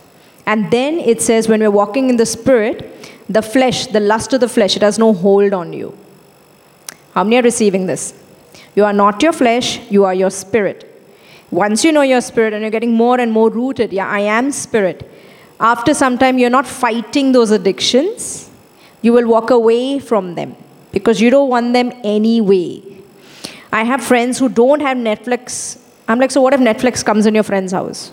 [0.46, 2.92] And then it says, when we're walking in the spirit,
[3.28, 5.96] the flesh, the lust of the flesh, it has no hold on you.
[7.14, 8.14] How many are receiving this?
[8.74, 10.88] You are not your flesh, you are your spirit.
[11.50, 14.50] Once you know your spirit and you're getting more and more rooted, yeah, I am
[14.50, 15.08] spirit.
[15.60, 18.50] After some time, you're not fighting those addictions,
[19.02, 20.56] you will walk away from them
[20.92, 22.82] because you don't want them anyway.
[23.72, 25.80] I have friends who don't have Netflix.
[26.06, 28.12] I'm like, so what if Netflix comes in your friend's house?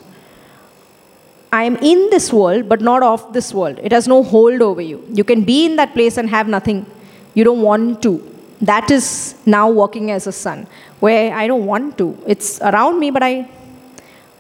[1.52, 3.80] I am in this world, but not of this world.
[3.82, 5.04] It has no hold over you.
[5.12, 6.86] You can be in that place and have nothing.
[7.34, 8.24] You don't want to.
[8.62, 10.68] That is now working as a son,
[11.00, 12.18] where I don't want to.
[12.28, 13.50] It's around me, but I,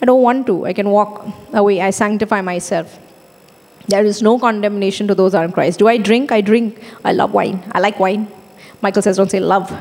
[0.01, 0.65] I don't want to.
[0.65, 1.81] I can walk away.
[1.81, 2.99] I sanctify myself.
[3.89, 5.79] There is no condemnation to those who are in Christ.
[5.79, 6.31] Do I drink?
[6.31, 6.81] I drink.
[7.03, 7.63] I love wine.
[7.71, 8.27] I like wine.
[8.81, 9.71] Michael says, don't say love.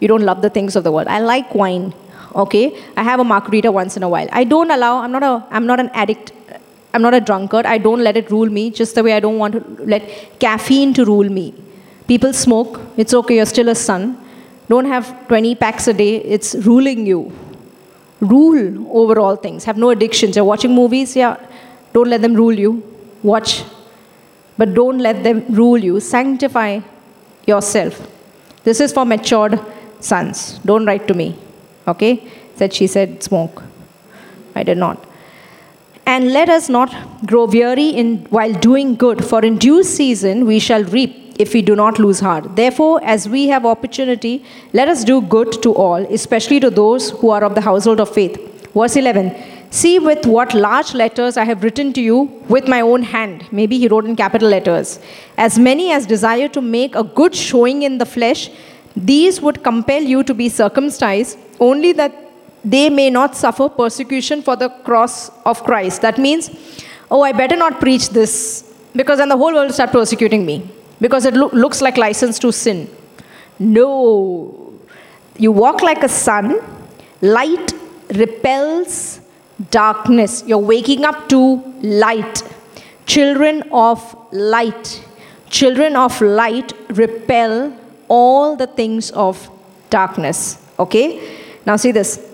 [0.00, 1.08] You don't love the things of the world.
[1.08, 1.92] I like wine.
[2.34, 2.80] Okay?
[2.96, 4.28] I have a margarita once in a while.
[4.32, 6.32] I don't allow, I'm not, a, I'm not an addict
[6.94, 7.66] I'm not a drunkard.
[7.66, 10.94] I don't let it rule me, just the way I don't want to let caffeine
[10.94, 11.52] to rule me.
[12.06, 12.80] People smoke.
[12.96, 13.36] It's okay.
[13.36, 14.16] You're still a son.
[14.68, 16.18] Don't have 20 packs a day.
[16.18, 17.32] It's ruling you.
[18.20, 19.64] Rule over all things.
[19.64, 20.36] Have no addictions.
[20.36, 21.16] You're watching movies.
[21.16, 21.36] Yeah.
[21.92, 22.93] Don't let them rule you.
[23.24, 23.64] Watch.
[24.56, 25.98] But don't let them rule you.
[25.98, 26.80] Sanctify
[27.46, 28.06] yourself.
[28.62, 29.58] This is for matured
[29.98, 30.60] sons.
[30.64, 31.36] Don't write to me.
[31.88, 32.30] Okay?
[32.54, 33.62] Said she said smoke.
[34.54, 35.04] I did not.
[36.06, 36.94] And let us not
[37.26, 41.62] grow weary in while doing good, for in due season we shall reap if we
[41.62, 42.54] do not lose heart.
[42.56, 47.30] Therefore, as we have opportunity, let us do good to all, especially to those who
[47.30, 48.38] are of the household of faith.
[48.74, 49.34] Verse 11
[49.74, 52.18] See with what large letters I have written to you
[52.48, 53.44] with my own hand.
[53.50, 55.00] Maybe he wrote in capital letters.
[55.36, 58.50] As many as desire to make a good showing in the flesh,
[58.94, 62.14] these would compel you to be circumcised, only that
[62.64, 66.02] they may not suffer persecution for the cross of Christ.
[66.02, 66.50] That means,
[67.10, 70.70] oh, I better not preach this because then the whole world will start persecuting me
[71.00, 72.88] because it lo- looks like license to sin.
[73.58, 74.72] No.
[75.36, 76.60] You walk like a son,
[77.20, 77.72] light
[78.10, 79.20] repels
[79.70, 80.44] darkness.
[80.46, 82.42] You're waking up to light.
[83.06, 85.04] Children of light.
[85.50, 87.76] Children of light repel
[88.08, 89.50] all the things of
[89.90, 90.58] darkness.
[90.78, 91.38] Okay?
[91.64, 92.30] Now, see this.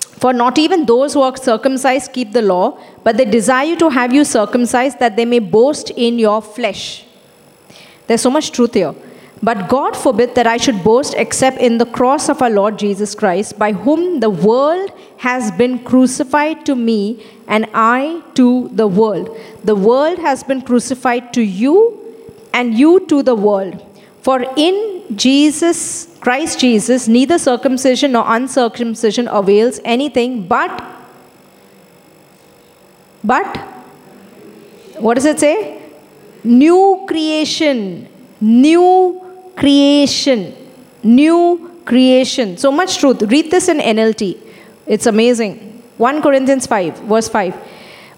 [0.00, 4.12] For not even those who are circumcised keep the law, but they desire to have
[4.12, 7.06] you circumcised that they may boast in your flesh.
[8.06, 8.94] There's so much truth here.
[9.42, 13.14] But God forbid that I should boast except in the cross of our Lord Jesus
[13.14, 19.34] Christ, by whom the world has been crucified to me, and I to the world.
[19.64, 21.98] The world has been crucified to you,
[22.52, 23.86] and you to the world.
[24.20, 30.84] For in Jesus, Christ Jesus, neither circumcision nor uncircumcision avails anything, but,
[33.24, 33.56] but,
[34.98, 35.80] what does it say?
[36.44, 38.06] New creation,
[38.38, 40.54] new creation,
[41.02, 42.56] new creation.
[42.56, 43.22] So much truth.
[43.22, 44.38] Read this in NLT.
[44.86, 45.82] It's amazing.
[45.98, 47.54] 1 Corinthians 5, verse 5.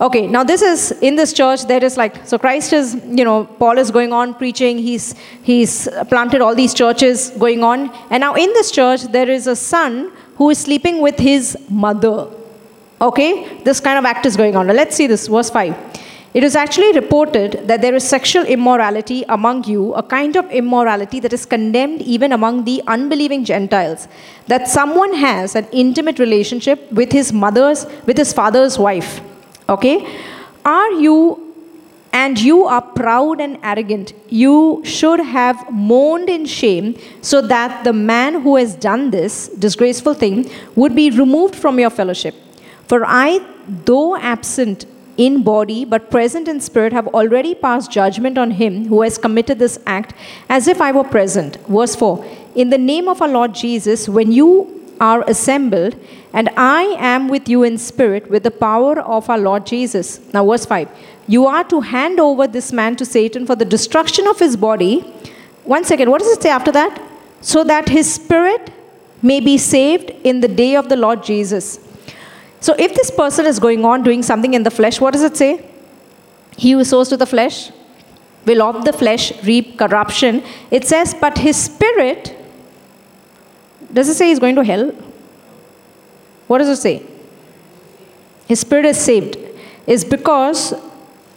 [0.00, 3.44] Okay, now this is in this church, there is like, so Christ is, you know,
[3.44, 7.88] Paul is going on preaching, he's, he's planted all these churches going on.
[8.10, 12.28] And now in this church, there is a son who is sleeping with his mother.
[13.00, 14.66] Okay, this kind of act is going on.
[14.66, 16.01] Now let's see this, verse 5.
[16.34, 21.20] It is actually reported that there is sexual immorality among you, a kind of immorality
[21.20, 24.08] that is condemned even among the unbelieving Gentiles.
[24.46, 29.20] That someone has an intimate relationship with his mother's, with his father's wife.
[29.68, 30.06] Okay?
[30.64, 31.52] Are you
[32.12, 37.92] and you are proud and arrogant, you should have mourned in shame so that the
[37.92, 42.34] man who has done this disgraceful thing would be removed from your fellowship.
[42.86, 44.84] For I, though absent
[45.16, 49.58] in body but present in spirit, have already passed judgment on him who has committed
[49.58, 50.14] this act
[50.48, 51.56] as if I were present.
[51.66, 55.96] Verse 4 In the name of our Lord Jesus, when you are assembled,
[56.32, 60.20] and I am with you in spirit with the power of our Lord Jesus.
[60.32, 60.88] Now, verse 5
[61.26, 65.00] You are to hand over this man to Satan for the destruction of his body.
[65.64, 67.00] One second, what does it say after that?
[67.40, 68.72] So that his spirit
[69.22, 71.78] may be saved in the day of the Lord Jesus.
[72.62, 75.36] So, if this person is going on doing something in the flesh, what does it
[75.36, 75.68] say?
[76.56, 77.72] He who sows to the flesh
[78.46, 80.44] will of the flesh reap corruption.
[80.70, 82.36] It says, but his spirit,
[83.92, 84.92] does it say he's going to hell?
[86.46, 87.04] What does it say?
[88.46, 89.38] His spirit is saved.
[89.88, 90.72] Is because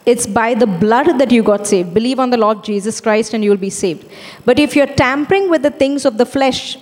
[0.06, 1.92] it's by the blood that you got saved.
[1.92, 4.08] Believe on the Lord Jesus Christ and you will be saved.
[4.46, 6.78] But if you're tampering with the things of the flesh,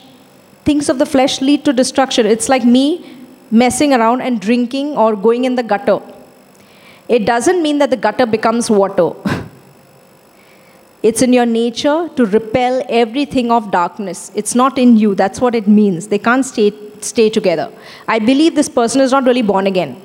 [0.66, 2.26] things of the flesh lead to destruction.
[2.26, 6.00] It's like me messing around and drinking or going in the gutter.
[7.08, 9.12] It doesn't mean that the gutter becomes water.
[11.04, 14.32] It's in your nature to repel everything of darkness.
[14.36, 15.16] It's not in you.
[15.16, 16.08] That's what it means.
[16.08, 16.72] They can't stay,
[17.02, 17.70] stay together.
[18.08, 20.02] I believe this person is not really born again.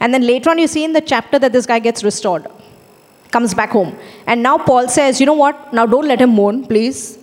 [0.00, 2.46] And then later on, you see in the chapter that this guy gets restored,
[3.30, 3.94] comes back home.
[4.26, 5.74] And now Paul says, you know what?
[5.74, 7.18] Now don't let him mourn, please.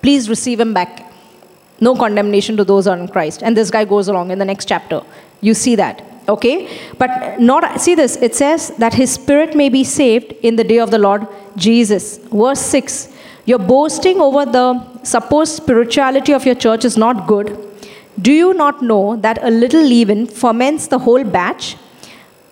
[0.00, 1.09] Please receive him back.
[1.80, 3.42] No condemnation to those in Christ.
[3.42, 5.02] And this guy goes along in the next chapter.
[5.40, 6.04] You see that.
[6.28, 6.68] Okay?
[6.98, 8.16] But not see this.
[8.16, 11.26] It says that his spirit may be saved in the day of the Lord
[11.56, 12.18] Jesus.
[12.18, 13.08] Verse 6.
[13.46, 17.66] Your boasting over the supposed spirituality of your church is not good.
[18.20, 21.76] Do you not know that a little leaven ferments the whole batch?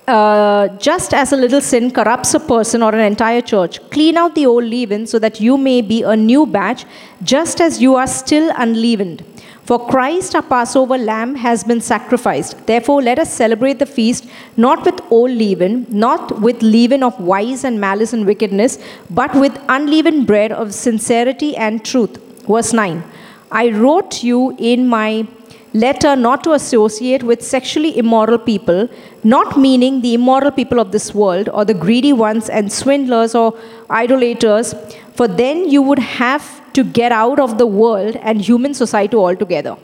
[0.09, 4.35] Uh, just as a little sin corrupts a person or an entire church, clean out
[4.35, 6.87] the old leaven so that you may be a new batch,
[7.23, 9.23] just as you are still unleavened.
[9.65, 12.67] For Christ, our Passover lamb, has been sacrificed.
[12.67, 17.65] Therefore, let us celebrate the feast not with old leaven, not with leaven of vice
[17.65, 18.79] and malice and wickedness,
[19.11, 22.17] but with unleavened bread of sincerity and truth.
[22.47, 23.05] Verse 9
[23.53, 25.27] I wrote you in my
[25.75, 28.89] letter not to associate with sexually immoral people,
[29.25, 33.59] not meaning the immoral people of this world, or the greedy ones and swindlers or
[33.91, 34.75] idolaters,
[35.14, 39.77] for then you would have to get out of the world and human society altogether.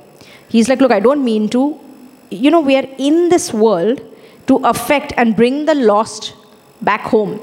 [0.49, 1.79] He's like, Look, I don't mean to.
[2.31, 4.01] You know, we are in this world
[4.47, 6.35] to affect and bring the lost
[6.83, 7.41] back home.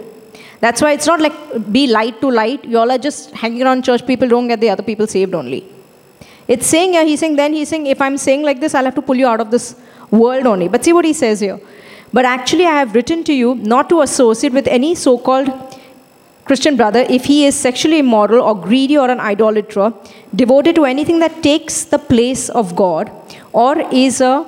[0.60, 1.34] That's why it's not like
[1.72, 2.64] be light to light.
[2.64, 4.06] You all are just hanging around church.
[4.06, 5.66] People don't get the other people saved only.
[6.54, 8.95] It's saying, yeah, he's saying, then he's saying, if I'm saying like this, I'll have
[8.95, 9.76] to pull you out of this
[10.24, 10.68] world only.
[10.68, 11.60] But see what he says here.
[12.12, 15.49] But actually, I have written to you not to associate with any so called
[16.43, 19.93] Christian brother if he is sexually immoral or greedy or an idolater,
[20.36, 23.10] devoted to anything that takes the place of God,
[23.54, 24.45] or is a,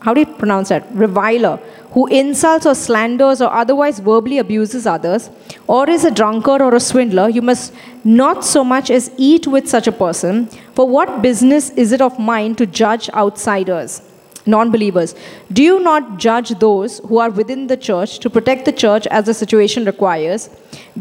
[0.00, 0.84] how do you pronounce that?
[0.92, 1.60] Reviler,
[1.92, 5.30] who insults or slanders or otherwise verbally abuses others,
[5.66, 7.72] or is a drunkard or a swindler, you must
[8.04, 10.46] not so much as eat with such a person.
[10.74, 14.02] For what business is it of mine to judge outsiders?
[14.46, 15.14] non believers.
[15.52, 19.26] Do you not judge those who are within the church to protect the church as
[19.26, 20.48] the situation requires?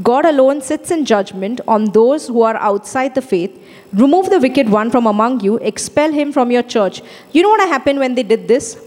[0.02, 3.62] God alone sits in judgment on those who are outside the faith.
[3.94, 7.02] Remove the wicked one from among you, expel him from your church.
[7.32, 8.82] You know what happened when they did this?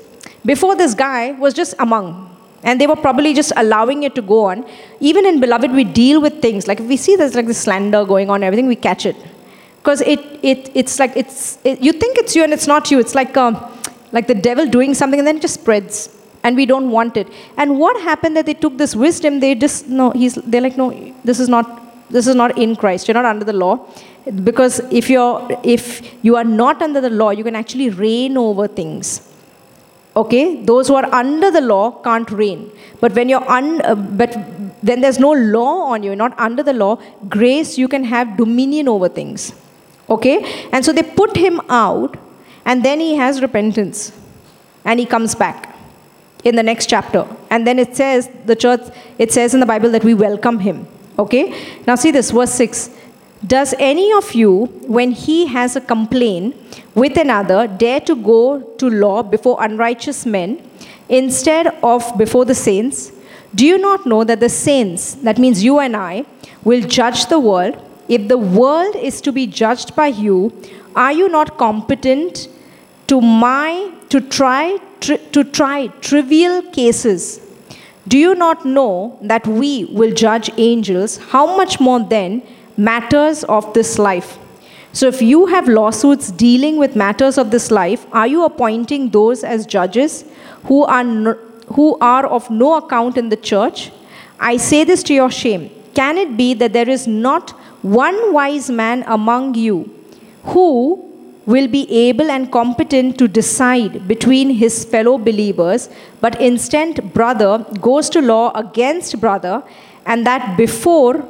[0.44, 2.24] Before, this guy was just among.
[2.62, 4.66] And they were probably just allowing it to go on.
[5.00, 6.66] Even in Beloved, we deal with things.
[6.66, 9.16] Like if we see there's like this slander going on, everything, we catch it.
[9.76, 12.98] Because it, it, it's like, it's, it, you think it's you and it's not you.
[12.98, 13.56] It's like, um,
[14.12, 17.28] like the devil doing something and then it just spreads and we don't want it
[17.56, 20.90] and what happened that they took this wisdom they just no he's they're like no
[21.24, 21.66] this is not
[22.10, 23.74] this is not in christ you're not under the law
[24.44, 28.66] because if you're if you are not under the law you can actually reign over
[28.66, 29.27] things
[30.22, 32.62] okay those who are under the law can't reign
[33.02, 34.32] but when you're un uh, but
[34.88, 36.94] when there's no law on you not under the law
[37.36, 39.52] grace you can have dominion over things
[40.16, 40.36] okay
[40.72, 42.16] and so they put him out
[42.68, 44.12] and then he has repentance.
[44.84, 45.74] And he comes back
[46.44, 47.26] in the next chapter.
[47.50, 48.82] And then it says, the church,
[49.18, 50.86] it says in the Bible that we welcome him.
[51.18, 51.44] Okay?
[51.86, 52.90] Now see this, verse 6.
[53.46, 56.56] Does any of you, when he has a complaint
[56.94, 60.60] with another, dare to go to law before unrighteous men
[61.08, 63.12] instead of before the saints?
[63.54, 66.24] Do you not know that the saints, that means you and I,
[66.64, 67.80] will judge the world?
[68.08, 70.52] If the world is to be judged by you,
[70.96, 72.48] are you not competent
[73.06, 77.40] to my to try tri- to try trivial cases
[78.06, 82.42] do you not know that we will judge angels how much more then
[82.78, 84.38] matters of this life.
[84.92, 89.44] So if you have lawsuits dealing with matters of this life are you appointing those
[89.44, 90.24] as judges
[90.64, 91.04] who are
[91.74, 93.90] who are of no account in the church?
[94.40, 95.70] I say this to your shame.
[95.94, 97.50] Can it be that there is not
[97.82, 99.94] one wise man among you
[100.44, 101.04] who
[101.46, 105.88] will be able and competent to decide between his fellow believers,
[106.20, 109.62] but instant brother goes to law against brother,
[110.06, 111.26] and that before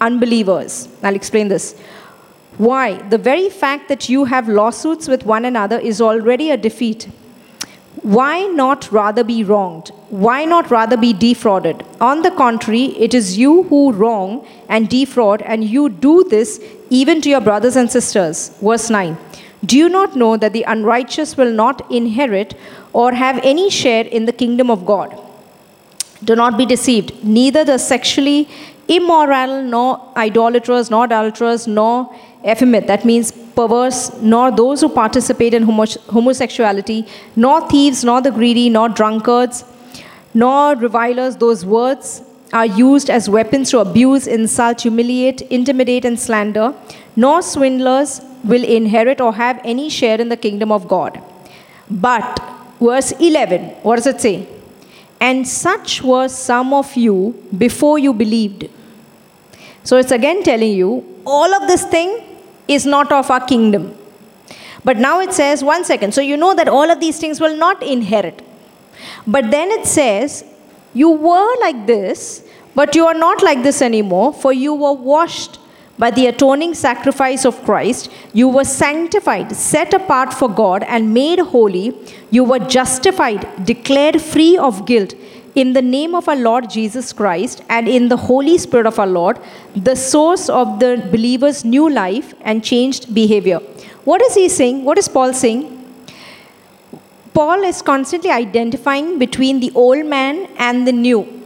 [0.00, 0.88] unbelievers.
[1.02, 1.74] I'll explain this.
[2.58, 3.00] Why?
[3.08, 7.08] The very fact that you have lawsuits with one another is already a defeat.
[8.02, 9.88] Why not rather be wronged?
[10.08, 11.84] Why not rather be defrauded?
[12.00, 17.20] On the contrary, it is you who wrong and defraud, and you do this even
[17.20, 18.50] to your brothers and sisters.
[18.60, 19.18] Verse 9.
[19.64, 22.54] Do you not know that the unrighteous will not inherit
[22.92, 25.18] or have any share in the kingdom of God?
[26.24, 27.24] Do not be deceived.
[27.24, 28.48] Neither the sexually
[28.96, 32.14] immoral, nor idolaters, nor adulterers, nor
[32.44, 38.68] effeminate, that means perverse, nor those who participate in homosexuality, nor thieves, nor the greedy,
[38.68, 39.64] nor drunkards,
[40.32, 42.22] nor revilers, those words
[42.52, 46.74] are used as weapons to abuse, insult, humiliate, intimidate, and slander,
[47.16, 51.20] nor swindlers will inherit or have any share in the kingdom of God.
[51.90, 52.42] But,
[52.80, 54.48] verse 11, what does it say?
[55.20, 58.68] And such were some of you before you believed.
[59.84, 62.22] So it's again telling you, all of this thing
[62.68, 63.96] is not of our kingdom.
[64.84, 67.56] But now it says, one second, so you know that all of these things will
[67.56, 68.42] not inherit.
[69.26, 70.44] But then it says,
[70.94, 75.58] you were like this, but you are not like this anymore, for you were washed
[76.00, 81.40] by the atoning sacrifice of Christ, you were sanctified, set apart for God, and made
[81.40, 81.94] holy.
[82.30, 85.12] You were justified, declared free of guilt
[85.54, 89.06] in the name of our Lord Jesus Christ and in the Holy Spirit of our
[89.06, 89.38] Lord,
[89.74, 93.58] the source of the believer's new life and changed behavior.
[94.04, 94.84] What is he saying?
[94.84, 95.76] What is Paul saying?
[97.34, 101.36] Paul is constantly identifying between the old man and the new.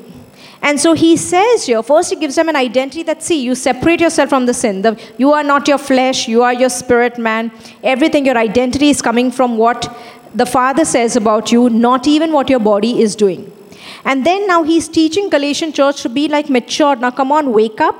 [0.62, 4.00] And so he says here, first he gives them an identity that, see, you separate
[4.00, 4.80] yourself from the sin.
[4.80, 7.52] The, you are not your flesh, you are your spirit man.
[7.82, 9.94] Everything, your identity is coming from what
[10.34, 13.53] the Father says about you, not even what your body is doing.
[14.05, 17.00] And then now he's teaching Galatian church to be like matured.
[17.00, 17.96] Now, come on, wake up.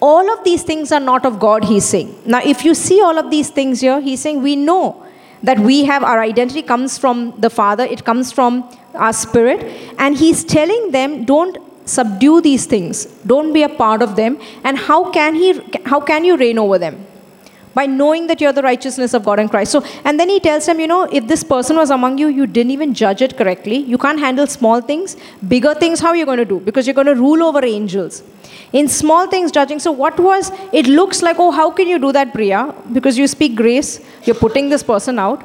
[0.00, 2.14] All of these things are not of God, he's saying.
[2.24, 5.04] Now, if you see all of these things here, he's saying we know
[5.42, 9.94] that we have our identity comes from the Father, it comes from our spirit.
[9.98, 11.58] And he's telling them, don't
[11.88, 16.24] subdue these things don't be a part of them and how can he how can
[16.24, 16.96] you reign over them
[17.74, 19.72] by knowing that you're the righteousness of god in christ.
[19.72, 22.46] So and then he tells them you know if this person was among you you
[22.46, 23.76] didn't even judge it correctly.
[23.76, 25.16] You can't handle small things.
[25.46, 26.60] Bigger things how are you going to do?
[26.60, 28.22] Because you're going to rule over angels.
[28.72, 29.78] In small things judging.
[29.78, 32.74] So what was it looks like oh how can you do that priya?
[32.92, 34.00] Because you speak grace.
[34.24, 35.44] You're putting this person out.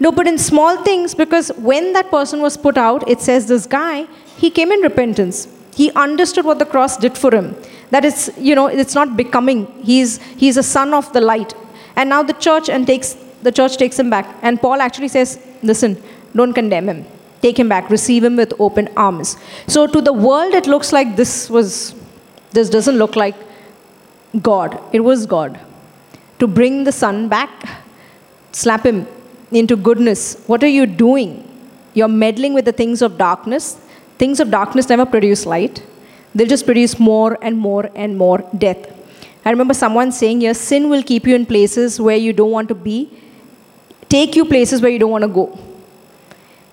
[0.00, 3.66] No but in small things because when that person was put out it says this
[3.66, 4.06] guy
[4.36, 5.48] he came in repentance.
[5.74, 7.54] He understood what the cross did for him.
[7.90, 9.66] That it's, you know, it's not becoming.
[9.82, 11.54] He's, he's a son of the light.
[11.96, 14.36] And now the church and takes the church takes him back.
[14.42, 16.02] And Paul actually says, listen,
[16.34, 17.06] don't condemn him.
[17.40, 17.88] Take him back.
[17.90, 19.36] Receive him with open arms.
[19.66, 21.94] So to the world, it looks like this was,
[22.50, 23.36] this doesn't look like
[24.42, 24.80] God.
[24.92, 25.60] It was God.
[26.40, 27.50] To bring the son back,
[28.52, 29.06] slap him
[29.50, 30.42] into goodness.
[30.46, 31.44] What are you doing?
[31.94, 33.78] You're meddling with the things of darkness.
[34.18, 35.82] Things of darkness never produce light,
[36.34, 38.92] they'll just produce more and more and more death.
[39.44, 42.68] I remember someone saying "Yes, sin will keep you in places where you don't want
[42.68, 43.10] to be,
[44.08, 45.58] take you places where you don't want to go.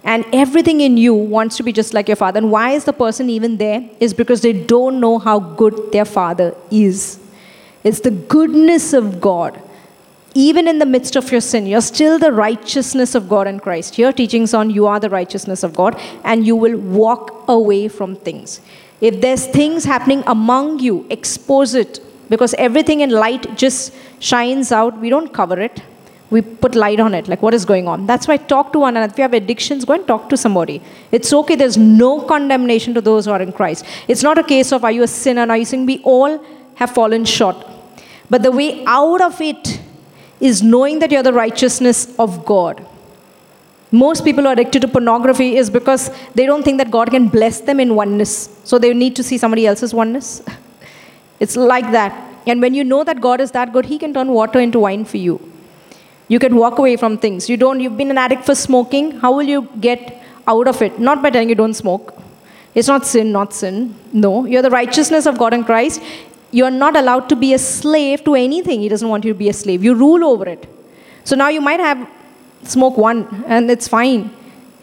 [0.03, 2.37] And everything in you wants to be just like your father.
[2.37, 3.89] And why is the person even there?
[3.99, 7.19] Is because they don't know how good their father is.
[7.83, 9.61] It's the goodness of God
[10.35, 13.97] even in the midst of your sin, you're still the righteousness of God in Christ.
[13.97, 18.17] Your teachings on you are the righteousness of God, and you will walk away from
[18.17, 18.59] things.
[19.01, 24.99] If there's things happening among you, expose it because everything in light just shines out.
[24.99, 25.81] We don't cover it.
[26.31, 28.07] We put light on it, like what is going on.
[28.07, 29.11] That's why talk to one another.
[29.11, 30.81] If you have addictions, go and talk to somebody.
[31.11, 31.55] It's okay.
[31.55, 33.85] There's no condemnation to those who are in Christ.
[34.07, 35.43] It's not a case of are you a sinner?
[35.43, 36.43] Are you saying we all
[36.75, 37.57] have fallen short?
[38.29, 39.79] But the way out of it
[40.39, 42.85] is knowing that you're the righteousness of God.
[43.91, 47.27] Most people who are addicted to pornography is because they don't think that God can
[47.27, 48.49] bless them in oneness.
[48.63, 50.41] So they need to see somebody else's oneness.
[51.39, 52.13] it's like that.
[52.47, 55.05] And when you know that God is that good, He can turn water into wine
[55.05, 55.39] for you.
[56.27, 57.49] You can walk away from things.
[57.49, 59.11] You don't, you've been an addict for smoking.
[59.19, 60.99] How will you get out of it?
[60.99, 62.17] Not by telling you don't smoke.
[62.73, 63.95] It's not sin, not sin.
[64.11, 64.45] No.
[64.45, 66.01] You're the righteousness of God in Christ
[66.55, 68.79] you're not allowed to be a slave to anything.
[68.79, 69.83] He doesn't want you to be a slave.
[69.83, 70.67] You rule over it.
[71.25, 72.09] So now you might have
[72.71, 74.31] smoke one, and it's fine.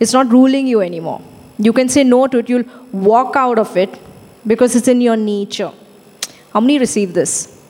[0.00, 1.20] It's not ruling you anymore.
[1.58, 2.48] You can say no to it.
[2.48, 3.98] You'll walk out of it
[4.46, 5.72] because it's in your nature.
[6.52, 7.60] How many receive this?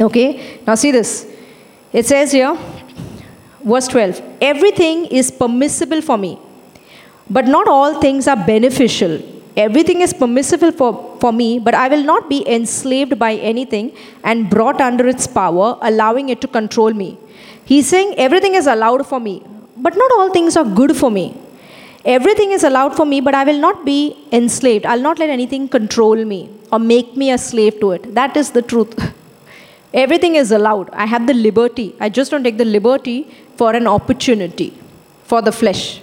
[0.00, 1.30] Okay, now see this.
[1.92, 2.56] It says here,
[3.64, 6.38] verse 12 everything is permissible for me,
[7.30, 9.20] but not all things are beneficial.
[9.56, 14.50] Everything is permissible for, for me, but I will not be enslaved by anything and
[14.50, 17.16] brought under its power, allowing it to control me.
[17.70, 19.42] He's saying everything is allowed for me,
[19.76, 21.26] but not all things are good for me.
[22.04, 24.86] Everything is allowed for me, but I will not be enslaved.
[24.86, 28.14] I'll not let anything control me or make me a slave to it.
[28.14, 28.94] That is the truth.
[29.94, 30.90] Everything is allowed.
[30.90, 31.96] I have the liberty.
[31.98, 34.72] I just don't take the liberty for an opportunity
[35.24, 36.00] for the flesh.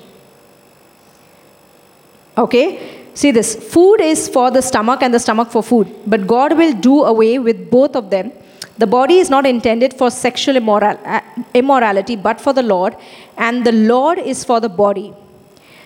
[2.37, 2.65] Okay?
[3.13, 6.73] See this food is for the stomach and the stomach for food, but God will
[6.73, 8.31] do away with both of them.
[8.77, 11.21] The body is not intended for sexual immoral, uh,
[11.53, 12.95] immorality, but for the Lord,
[13.37, 15.13] and the Lord is for the body.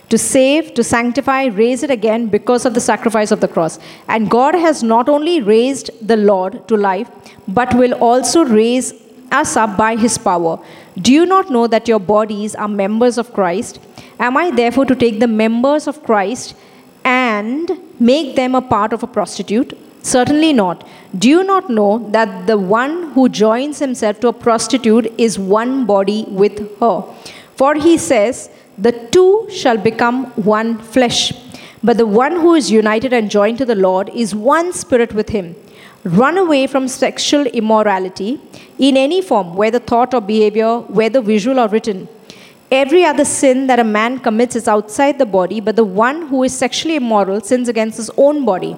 [0.10, 3.78] To save, to sanctify, raise it again because of the sacrifice of the cross.
[4.08, 7.10] And God has not only raised the Lord to life,
[7.46, 8.94] but will also raise
[9.32, 10.58] us up by his power.
[10.98, 13.80] Do you not know that your bodies are members of Christ?
[14.18, 16.56] Am I therefore to take the members of Christ?
[17.08, 19.78] and make them a part of a prostitute?
[20.14, 20.88] Certainly not.
[21.22, 25.86] Do you not know that the one who joins himself to a prostitute is one
[25.86, 26.96] body with her?
[27.56, 30.26] For he says, The two shall become
[30.56, 31.34] one flesh.
[31.84, 35.30] But the one who is united and joined to the Lord is one spirit with
[35.30, 35.56] him.
[36.04, 38.40] Run away from sexual immorality
[38.80, 42.08] in any form, whether thought or behavior, whether visual or written.
[42.72, 46.44] Every other sin that a man commits is outside the body, but the one who
[46.44, 48.76] is sexually immoral sins against his own body.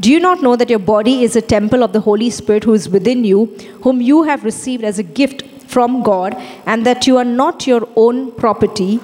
[0.00, 2.74] Do you not know that your body is a temple of the Holy Spirit who
[2.74, 3.46] is within you,
[3.82, 6.34] whom you have received as a gift from God
[6.66, 9.00] and that you are not your own property.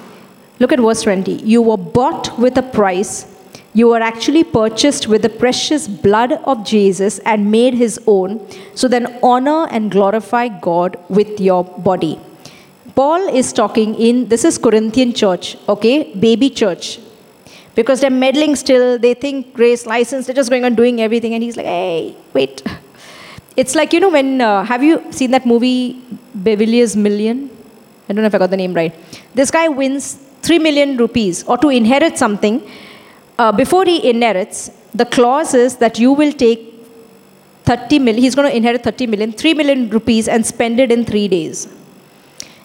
[0.59, 1.33] Look at verse 20.
[1.33, 3.35] You were bought with a price.
[3.73, 8.45] You were actually purchased with the precious blood of Jesus and made his own.
[8.75, 12.19] So then honor and glorify God with your body.
[12.95, 16.99] Paul is talking in, this is Corinthian church, okay, baby church.
[17.79, 21.33] Because they're meddling still, they think grace, license, they're just going on doing everything.
[21.35, 22.61] And he's like, hey, wait.
[23.55, 26.01] It's like, you know, when, uh, have you seen that movie,
[26.47, 27.49] Bevilliers Million?
[28.07, 28.93] I don't know if I got the name right.
[29.33, 32.55] This guy wins 3 million rupees or to inherit something.
[33.37, 36.65] Uh, before he inherits, the clause is that you will take
[37.63, 41.05] 30 million, he's going to inherit 30 million, 3 million rupees and spend it in
[41.05, 41.67] three days.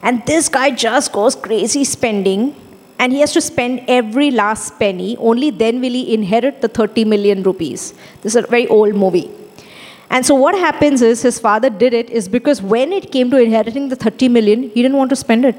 [0.03, 2.55] And this guy just goes crazy spending
[2.99, 5.17] and he has to spend every last penny.
[5.19, 7.95] Only then will he inherit the 30 million rupees.
[8.23, 9.31] This is a very old movie.
[10.11, 13.37] And so what happens is his father did it is because when it came to
[13.37, 15.57] inheriting the 30 million, he didn't want to spend it.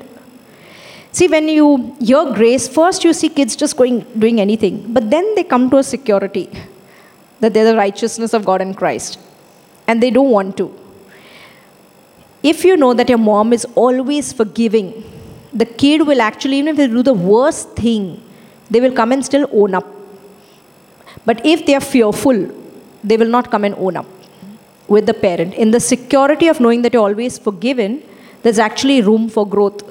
[1.11, 5.33] See, when you hear grace, first you see kids just going doing anything, but then
[5.35, 6.49] they come to a security
[7.39, 9.19] that they're the righteousness of God in Christ,
[9.87, 10.73] and they don't want to.
[12.43, 15.03] If you know that your mom is always forgiving,
[15.55, 18.21] the kid will actually, even if they do the worst thing,
[18.69, 19.87] they will come and still own up.
[21.25, 22.51] But if they are fearful,
[23.03, 24.05] they will not come and own up
[24.87, 25.53] with the parent.
[25.53, 28.03] In the security of knowing that you're always forgiven,
[28.43, 29.81] there's actually room for growth.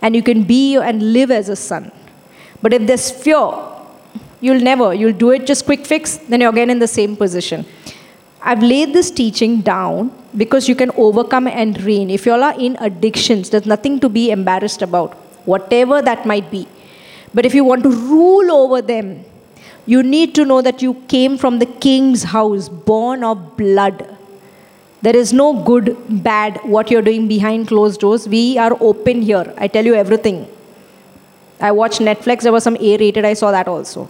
[0.00, 1.90] And you can be and live as a son.
[2.62, 3.50] But if there's fear,
[4.40, 7.66] you'll never, you'll do it just quick fix, then you're again in the same position.
[8.46, 12.10] I've laid this teaching down because you can overcome and reign.
[12.10, 15.14] If you all are in addictions, there's nothing to be embarrassed about,
[15.46, 16.68] whatever that might be.
[17.32, 19.24] But if you want to rule over them,
[19.86, 24.14] you need to know that you came from the king's house, born of blood.
[25.00, 28.28] There is no good, bad, what you're doing behind closed doors.
[28.28, 29.54] We are open here.
[29.56, 30.46] I tell you everything.
[31.60, 34.08] I watched Netflix, there was some A rated, I saw that also.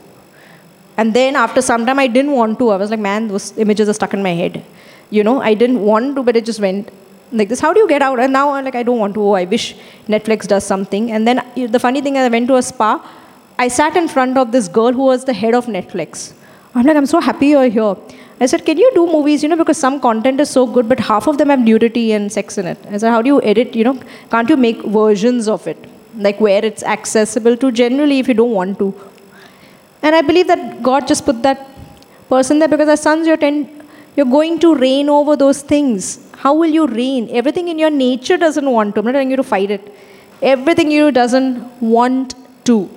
[0.97, 2.71] And then after some time, I didn't want to.
[2.71, 4.65] I was like, man, those images are stuck in my head.
[5.11, 6.91] You know, I didn't want to, but it just went
[7.33, 7.61] like this.
[7.61, 8.21] How do you get out?
[8.21, 9.23] And now I'm like, I don't want to.
[9.23, 9.77] Oh, I wish
[10.09, 11.11] Netflix does something.
[11.11, 13.05] And then uh, the funny thing is, I went to a spa
[13.57, 16.33] I sat in front of this girl who was the head of Netflix.
[16.75, 17.95] I'm like, I'm so happy you're here.
[18.41, 19.45] I said, Can you do movies?
[19.45, 22.33] You know, because some content is so good, but half of them have nudity and
[22.33, 22.79] sex in it.
[22.91, 23.77] I said, How do you edit?
[23.77, 24.01] You know,
[24.31, 25.79] can't you make versions of it?
[26.17, 28.93] Like where it's accessible to generally if you don't want to.
[30.05, 31.67] And I believe that God just put that
[32.29, 33.57] person there because as sons, you're, ten,
[34.17, 36.21] you're going to reign over those things.
[36.37, 37.29] How will you reign?
[37.31, 39.01] Everything in your nature doesn't want to.
[39.01, 39.95] I'm not telling you to fight it.
[40.43, 42.35] Everything you doesn't want
[42.67, 42.91] to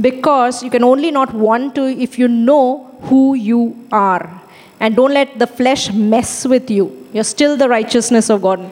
[0.00, 4.42] because you can only not want to if you know who you are.
[4.80, 7.08] And don't let the flesh mess with you.
[7.12, 8.70] You're still the righteousness of God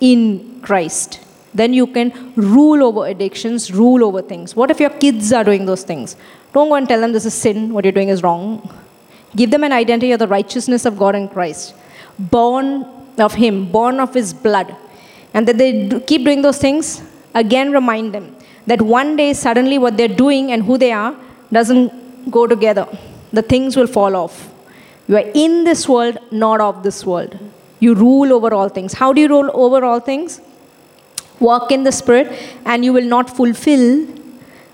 [0.00, 1.20] in Christ.
[1.52, 4.56] Then you can rule over addictions, rule over things.
[4.56, 6.16] What if your kids are doing those things?
[6.52, 8.68] Don't go and tell them this is sin, what you're doing is wrong.
[9.34, 11.74] Give them an identity of the righteousness of God in Christ.
[12.18, 12.84] Born
[13.18, 14.76] of Him, born of His blood.
[15.32, 17.02] And that they keep doing those things,
[17.34, 21.16] again remind them that one day suddenly what they're doing and who they are
[21.50, 22.86] doesn't go together.
[23.32, 24.50] The things will fall off.
[25.08, 27.38] You are in this world, not of this world.
[27.80, 28.92] You rule over all things.
[28.92, 30.40] How do you rule over all things?
[31.40, 32.30] Walk in the Spirit,
[32.64, 34.06] and you will not fulfill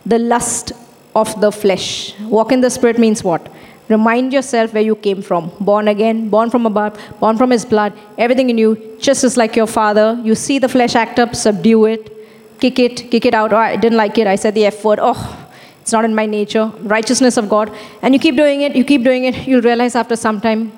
[0.04, 0.72] the lust
[1.20, 2.18] of the flesh.
[2.20, 3.48] Walk in the Spirit means what?
[3.88, 5.50] Remind yourself where you came from.
[5.60, 8.70] Born again, born from above, born from His blood, everything in you,
[9.00, 10.20] just as like your Father.
[10.22, 12.14] You see the flesh act up, subdue it
[12.60, 13.52] kick it, kick it out.
[13.52, 14.26] Oh, I didn't like it.
[14.26, 14.98] I said the F word.
[15.00, 15.48] Oh,
[15.80, 16.66] it's not in my nature.
[16.96, 17.72] Righteousness of God.
[18.02, 19.46] And you keep doing it, you keep doing it.
[19.46, 20.72] You'll realize after some time,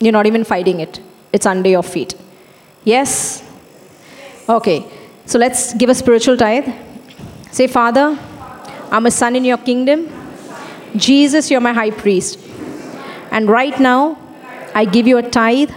[0.00, 1.00] you're not even fighting it.
[1.32, 2.14] It's under your feet.
[2.84, 3.42] Yes?
[4.48, 4.86] Okay.
[5.26, 6.68] So let's give a spiritual tithe.
[7.50, 8.18] Say, Father,
[8.90, 10.08] I'm a son in your kingdom.
[10.96, 12.38] Jesus, you're my high priest.
[13.30, 14.16] And right now,
[14.74, 15.70] I give you a tithe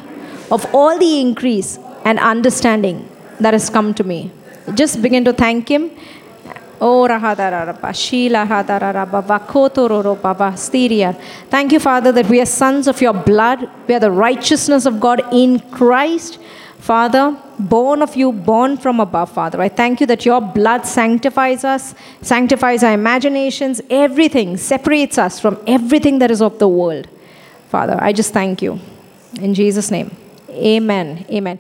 [0.52, 3.08] of all the increase and understanding
[3.40, 4.32] that has come to me.
[4.76, 5.92] Just begin to thank Him.
[6.80, 7.08] Oh,
[11.50, 13.70] Thank you, Father, that we are sons of your blood.
[13.88, 16.38] We are the righteousness of God in Christ.
[16.78, 19.62] Father, born of you, born from above, Father.
[19.62, 25.62] I thank you that your blood sanctifies us, sanctifies our imaginations, everything, separates us from
[25.68, 27.08] everything that is of the world.
[27.70, 28.80] Father, I just thank you.
[29.42, 30.16] In Jesus' name,
[30.50, 31.26] amen.
[31.30, 31.60] Amen.